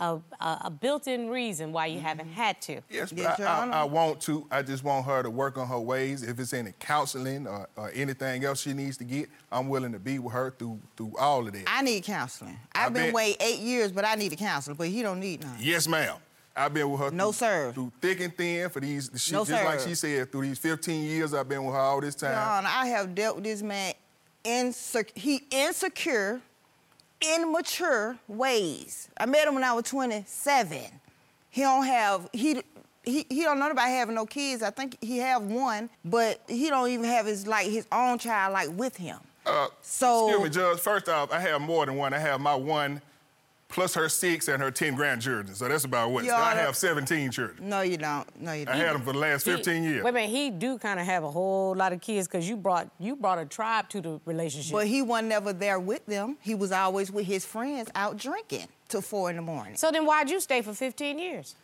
a, 0.00 0.18
a, 0.40 0.58
a 0.64 0.70
built-in 0.70 1.28
reason 1.28 1.72
why 1.72 1.86
you 1.86 2.00
haven't 2.00 2.26
mm-hmm. 2.26 2.34
had 2.34 2.60
to. 2.62 2.80
Yes, 2.90 3.10
but 3.12 3.18
Yes, 3.18 3.40
I, 3.40 3.66
I, 3.66 3.80
I 3.80 3.84
want 3.84 4.20
to. 4.22 4.46
I 4.50 4.62
just 4.62 4.84
want 4.84 5.06
her 5.06 5.22
to 5.22 5.30
work 5.30 5.58
on 5.58 5.68
her 5.68 5.78
ways. 5.78 6.22
If 6.22 6.40
it's 6.40 6.52
any 6.52 6.72
counseling 6.78 7.46
or, 7.46 7.68
or 7.76 7.90
anything 7.94 8.44
else 8.44 8.62
she 8.62 8.72
needs 8.72 8.96
to 8.98 9.04
get, 9.04 9.28
I'm 9.52 9.68
willing 9.68 9.92
to 9.92 9.98
be 9.98 10.18
with 10.18 10.32
her 10.32 10.50
through 10.50 10.80
through 10.96 11.14
all 11.18 11.46
of 11.46 11.52
that. 11.52 11.64
I 11.66 11.82
need 11.82 12.02
counseling. 12.04 12.58
I've 12.72 12.90
I 12.90 12.92
been 12.92 13.04
bet- 13.06 13.14
waiting 13.14 13.46
eight 13.46 13.60
years, 13.60 13.92
but 13.92 14.04
I 14.04 14.14
need 14.14 14.32
a 14.32 14.36
counselor. 14.36 14.74
But 14.74 14.88
he 14.88 15.02
don't 15.02 15.20
need 15.20 15.42
none. 15.42 15.56
Yes, 15.60 15.86
ma'am. 15.86 16.16
I've 16.58 16.72
been 16.72 16.90
with 16.90 17.00
her. 17.00 17.10
No, 17.10 17.32
through, 17.32 17.48
sir. 17.48 17.72
Through 17.74 17.92
thick 18.00 18.20
and 18.20 18.34
thin 18.34 18.70
for 18.70 18.80
these. 18.80 19.10
She, 19.16 19.32
No, 19.32 19.44
just 19.44 19.62
like 19.62 19.80
she 19.80 19.94
said, 19.94 20.32
through 20.32 20.42
these 20.42 20.58
15 20.58 21.04
years 21.04 21.34
I've 21.34 21.46
been 21.46 21.62
with 21.62 21.74
her 21.74 21.80
all 21.80 22.00
this 22.00 22.14
time. 22.14 22.30
Your 22.30 22.40
Honor, 22.40 22.68
I 22.70 22.86
have 22.86 23.14
dealt 23.14 23.36
with 23.36 23.44
this 23.44 23.62
man 23.62 23.92
insec- 24.46 25.16
he 25.16 25.42
insecure, 25.50 26.40
immature 27.20 28.16
ways. 28.28 29.08
I 29.18 29.26
met 29.26 29.46
him 29.48 29.54
when 29.54 29.64
I 29.64 29.72
was 29.72 29.84
27. 29.84 30.78
He 31.50 31.62
don't 31.62 31.84
have 31.86 32.28
he 32.32 32.62
he, 33.04 33.24
he 33.28 33.42
don't 33.42 33.58
know 33.58 33.70
about 33.70 33.88
having 33.88 34.14
no 34.14 34.26
kids. 34.26 34.62
I 34.62 34.70
think 34.70 34.96
he 35.00 35.18
have 35.18 35.42
one, 35.42 35.88
but 36.04 36.40
he 36.48 36.68
don't 36.68 36.88
even 36.90 37.04
have 37.06 37.26
his 37.26 37.46
like 37.46 37.66
his 37.68 37.86
own 37.92 38.18
child 38.18 38.52
like 38.52 38.68
with 38.72 38.96
him. 38.96 39.18
Uh, 39.46 39.68
So- 39.80 40.28
excuse 40.28 40.44
me, 40.44 40.50
Judge. 40.50 40.80
First 40.80 41.08
off, 41.08 41.32
I 41.32 41.38
have 41.40 41.60
more 41.60 41.86
than 41.86 41.96
one. 41.96 42.12
I 42.12 42.18
have 42.18 42.40
my 42.40 42.54
one 42.54 43.00
plus 43.68 43.94
her 43.94 44.08
six 44.08 44.48
and 44.48 44.62
her 44.62 44.70
10 44.70 44.94
grandchildren. 44.94 45.54
So 45.54 45.68
that's 45.68 45.84
about 45.84 46.10
what? 46.10 46.24
So 46.24 46.34
I 46.34 46.52
Honor- 46.52 46.60
have 46.60 46.76
17 46.76 47.30
children. 47.30 47.68
No, 47.68 47.80
you 47.80 47.96
don't. 47.96 48.40
No, 48.40 48.52
you 48.52 48.64
don't. 48.64 48.74
I 48.74 48.78
had 48.78 48.94
them 48.94 49.02
for 49.02 49.12
the 49.12 49.18
last 49.18 49.44
15 49.44 49.82
He- 49.82 49.88
years. 49.88 50.04
Wait 50.04 50.10
a 50.10 50.12
minute, 50.12 50.30
he 50.30 50.50
do 50.50 50.78
kind 50.78 51.00
of 51.00 51.06
have 51.06 51.24
a 51.24 51.30
whole 51.30 51.74
lot 51.74 51.92
of 51.92 52.00
kids 52.00 52.28
because 52.28 52.48
you 52.48 52.56
brought 52.56 52.88
you 52.98 53.16
brought 53.16 53.38
a 53.38 53.44
tribe 53.44 53.88
to 53.90 54.00
the 54.00 54.20
relationship. 54.24 54.72
But 54.72 54.86
he 54.86 55.02
wasn't 55.02 55.28
never 55.28 55.52
there 55.52 55.80
with 55.80 56.06
them. 56.06 56.36
He 56.40 56.54
was 56.54 56.72
always 56.72 57.10
with 57.10 57.26
his 57.26 57.44
friends 57.44 57.90
out 57.94 58.16
drinking 58.16 58.68
till 58.88 59.02
four 59.02 59.30
in 59.30 59.36
the 59.36 59.42
morning. 59.42 59.76
so 59.76 59.90
then 59.90 60.06
why'd 60.06 60.30
you 60.30 60.40
stay 60.40 60.62
for 60.62 60.72
15 60.72 61.18
years? 61.18 61.56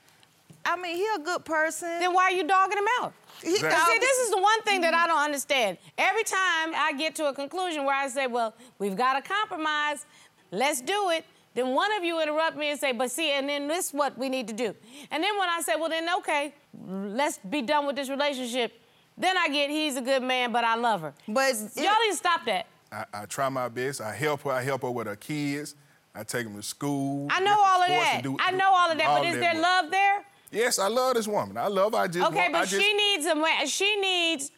I 0.65 0.77
mean, 0.77 0.97
he 0.97 1.07
a 1.17 1.19
good 1.19 1.45
person. 1.45 1.89
Then 1.99 2.13
why 2.13 2.25
are 2.25 2.33
you 2.33 2.47
dogging 2.47 2.79
him 2.79 2.85
out? 3.01 3.13
He 3.43 3.55
Exactly. 3.55 3.95
See, 3.95 3.99
this 3.99 4.19
is 4.19 4.31
the 4.31 4.41
one 4.41 4.63
thing 4.63 4.81
that 4.83 4.95
I 4.95 4.99
mm-hmm. 4.99 5.09
don't 5.09 5.25
understand. 5.25 5.79
Every 5.99 6.23
time 6.25 6.73
I 6.75 6.95
get 6.97 7.15
to 7.17 7.29
a 7.29 7.35
conclusion 7.35 7.85
where 7.85 7.97
I 7.97 8.09
say, 8.09 8.27
well, 8.27 8.55
we've 8.79 8.97
got 8.97 9.15
to 9.15 9.29
compromise, 9.29 10.07
let's 10.51 10.81
do 10.81 11.11
it, 11.11 11.25
then 11.55 11.75
one 11.75 11.91
of 11.97 12.05
you 12.05 12.21
interrupt 12.23 12.57
me 12.57 12.71
and 12.71 12.81
say, 12.81 12.93
but 12.93 13.11
see, 13.11 13.31
and 13.33 13.49
then 13.49 13.69
this 13.69 13.89
is 13.89 13.93
what 13.93 14.17
we 14.17 14.29
need 14.29 14.49
to 14.49 14.55
do. 14.55 14.75
And 15.11 15.23
then 15.23 15.39
when 15.39 15.49
I 15.49 15.61
say, 15.61 15.75
well, 15.77 15.89
then 15.91 16.09
okay, 16.19 16.55
let's 16.87 17.39
be 17.39 17.63
done 17.63 17.87
with 17.87 17.97
this 17.97 18.09
relationship, 18.09 18.73
then 19.19 19.37
I 19.37 19.49
get, 19.49 19.69
he's 19.71 19.97
a 19.97 20.01
good 20.01 20.23
man, 20.23 20.53
but 20.53 20.65
I 20.65 20.75
love 20.77 21.03
her. 21.03 21.13
But 21.29 21.55
Y'all 21.77 21.85
need 22.05 22.11
to 22.13 22.17
stop 22.17 22.45
that. 22.47 22.67
I, 22.91 23.05
I 23.13 23.25
try 23.27 23.49
my 23.49 23.69
best. 23.69 24.01
I 24.01 24.15
help 24.15 24.43
her. 24.43 24.51
I 24.51 24.63
help 24.63 24.83
her 24.83 24.91
with 24.91 25.07
her 25.07 25.17
kids. 25.17 25.75
I 26.15 26.25
take 26.25 26.45
them 26.45 26.57
to 26.57 26.63
school. 26.63 27.29
I 27.31 27.41
know 27.41 27.57
all 27.59 27.83
of 27.83 27.89
that. 27.89 28.21
do- 28.23 28.37
I 28.41 28.51
know 28.51 28.71
all 28.73 28.91
of 28.91 28.99
that, 28.99 29.07
but 29.19 29.27
is 29.27 29.35
there 29.39 29.55
work. 29.55 29.63
love 29.63 29.91
there? 29.91 30.25
Yes, 30.51 30.79
I 30.79 30.89
love 30.89 31.15
this 31.15 31.27
woman. 31.27 31.57
I 31.57 31.69
love 31.69 31.93
her. 31.93 32.01
I 32.01 32.07
just 32.09 32.27
Okay, 32.29 32.37
want, 32.51 32.55
I 32.55 32.61
but 32.61 32.69
just, 32.69 32.83
she 32.83 32.93
needs 32.93 33.25
a 33.27 33.35
ma- 33.35 33.65
she 33.65 33.97
needs 34.01 34.51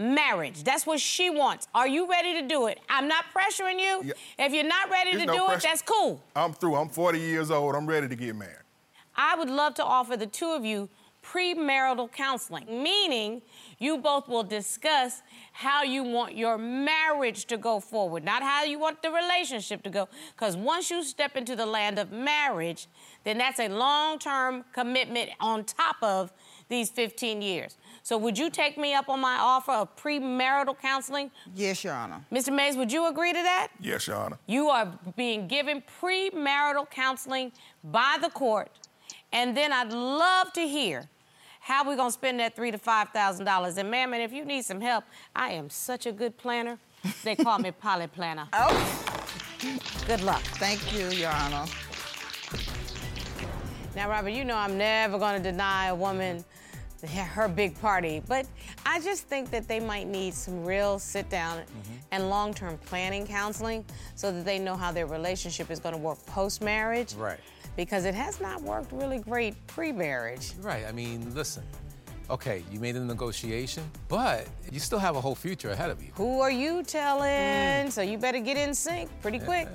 marriage. 0.00 0.64
That's 0.64 0.86
what 0.86 0.98
she 0.98 1.30
wants. 1.30 1.68
Are 1.74 1.86
you 1.86 2.08
ready 2.08 2.40
to 2.40 2.48
do 2.48 2.66
it? 2.66 2.80
I'm 2.88 3.06
not 3.06 3.26
pressuring 3.34 3.78
you. 3.78 4.02
Yeah. 4.04 4.12
If 4.38 4.52
you're 4.52 4.64
not 4.64 4.90
ready 4.90 5.12
There's 5.12 5.22
to 5.22 5.26
no 5.26 5.48
do 5.48 5.52
it, 5.52 5.62
that's 5.62 5.82
cool. 5.82 6.22
I'm 6.34 6.52
through. 6.54 6.76
I'm 6.76 6.88
40 6.88 7.20
years 7.20 7.50
old. 7.50 7.74
I'm 7.74 7.86
ready 7.86 8.08
to 8.08 8.16
get 8.16 8.34
married. 8.34 8.56
I 9.14 9.36
would 9.36 9.50
love 9.50 9.74
to 9.74 9.84
offer 9.84 10.16
the 10.16 10.26
two 10.26 10.50
of 10.50 10.64
you 10.64 10.88
premarital 11.22 12.10
counseling, 12.10 12.64
meaning 12.82 13.42
you 13.78 13.98
both 13.98 14.26
will 14.26 14.42
discuss 14.42 15.20
how 15.52 15.82
you 15.82 16.02
want 16.02 16.34
your 16.34 16.56
marriage 16.56 17.44
to 17.46 17.58
go 17.58 17.78
forward, 17.78 18.24
not 18.24 18.42
how 18.42 18.64
you 18.64 18.78
want 18.78 19.02
the 19.02 19.10
relationship 19.10 19.82
to 19.82 19.90
go. 19.90 20.08
Because 20.34 20.56
once 20.56 20.90
you 20.90 21.02
step 21.04 21.36
into 21.36 21.54
the 21.54 21.66
land 21.66 21.98
of 21.98 22.10
marriage, 22.10 22.88
then 23.24 23.36
that's 23.36 23.60
a 23.60 23.68
long 23.68 24.18
term 24.18 24.64
commitment 24.72 25.30
on 25.40 25.64
top 25.64 25.96
of 26.02 26.32
these 26.68 26.88
15 26.88 27.42
years. 27.42 27.76
So, 28.02 28.16
would 28.18 28.36
you 28.38 28.50
take 28.50 28.76
me 28.78 28.94
up 28.94 29.08
on 29.08 29.20
my 29.20 29.36
offer 29.38 29.72
of 29.72 29.94
premarital 29.96 30.78
counseling? 30.80 31.30
yes, 31.54 31.84
Your 31.84 31.92
Honor. 31.94 32.24
Mr. 32.32 32.54
Mays, 32.54 32.76
would 32.76 32.90
you 32.92 33.06
agree 33.08 33.32
to 33.32 33.42
that? 33.42 33.68
Yes, 33.80 34.06
Your 34.06 34.16
Honor. 34.16 34.38
You 34.46 34.68
are 34.68 34.92
being 35.16 35.46
given 35.46 35.82
premarital 36.00 36.90
counseling 36.90 37.52
by 37.84 38.16
the 38.20 38.30
court, 38.30 38.70
and 39.32 39.56
then 39.56 39.72
I'd 39.72 39.92
love 39.92 40.52
to 40.54 40.62
hear 40.66 41.08
how 41.60 41.86
we're 41.86 41.96
gonna 41.96 42.10
spend 42.10 42.40
that 42.40 42.56
three 42.56 42.70
to 42.70 42.78
five 42.78 43.10
thousand 43.10 43.44
dollars. 43.44 43.76
And 43.76 43.90
ma'am, 43.90 44.14
and 44.14 44.22
if 44.22 44.32
you 44.32 44.44
need 44.44 44.64
some 44.64 44.80
help, 44.80 45.04
I 45.36 45.50
am 45.52 45.68
such 45.70 46.06
a 46.06 46.12
good 46.12 46.36
planner. 46.38 46.78
They 47.22 47.36
call 47.36 47.58
me 47.58 47.70
Polly 47.80 48.06
Planner. 48.06 48.48
Oh, 48.52 49.16
Good 50.06 50.22
luck. 50.22 50.40
thank 50.56 50.92
you, 50.94 51.08
Your 51.10 51.30
Honor. 51.30 51.66
Now, 53.94 54.08
Robert, 54.08 54.30
you 54.30 54.44
know 54.44 54.56
I'm 54.56 54.78
never 54.78 55.18
gonna 55.18 55.40
deny 55.40 55.88
a 55.88 55.94
woman 55.94 56.44
her 57.08 57.48
big 57.48 57.80
party, 57.80 58.22
but 58.26 58.46
I 58.86 59.00
just 59.00 59.26
think 59.26 59.50
that 59.50 59.68
they 59.68 59.80
might 59.80 60.06
need 60.06 60.34
some 60.34 60.64
real 60.64 60.98
sit 60.98 61.28
down 61.30 61.58
mm-hmm. 61.58 61.94
and 62.10 62.28
long 62.28 62.54
term 62.54 62.78
planning 62.86 63.26
counseling 63.26 63.84
so 64.14 64.32
that 64.32 64.44
they 64.44 64.58
know 64.58 64.76
how 64.76 64.92
their 64.92 65.06
relationship 65.06 65.70
is 65.70 65.78
gonna 65.78 65.98
work 65.98 66.24
post 66.26 66.62
marriage. 66.62 67.14
Right. 67.14 67.40
Because 67.76 68.04
it 68.04 68.14
has 68.14 68.40
not 68.40 68.60
worked 68.62 68.92
really 68.92 69.18
great 69.18 69.54
pre 69.66 69.92
marriage. 69.92 70.52
Right. 70.60 70.84
I 70.86 70.92
mean, 70.92 71.34
listen. 71.34 71.62
Okay, 72.28 72.62
you 72.70 72.78
made 72.78 72.94
a 72.94 73.00
negotiation, 73.00 73.82
but 74.06 74.46
you 74.70 74.78
still 74.78 75.00
have 75.00 75.16
a 75.16 75.20
whole 75.20 75.34
future 75.34 75.70
ahead 75.70 75.90
of 75.90 76.00
you. 76.00 76.12
Who 76.14 76.40
are 76.40 76.50
you 76.50 76.84
telling? 76.84 77.28
Mm. 77.28 77.90
So 77.90 78.02
you 78.02 78.18
better 78.18 78.38
get 78.38 78.56
in 78.56 78.72
sync 78.72 79.10
pretty 79.20 79.40
quick. 79.40 79.66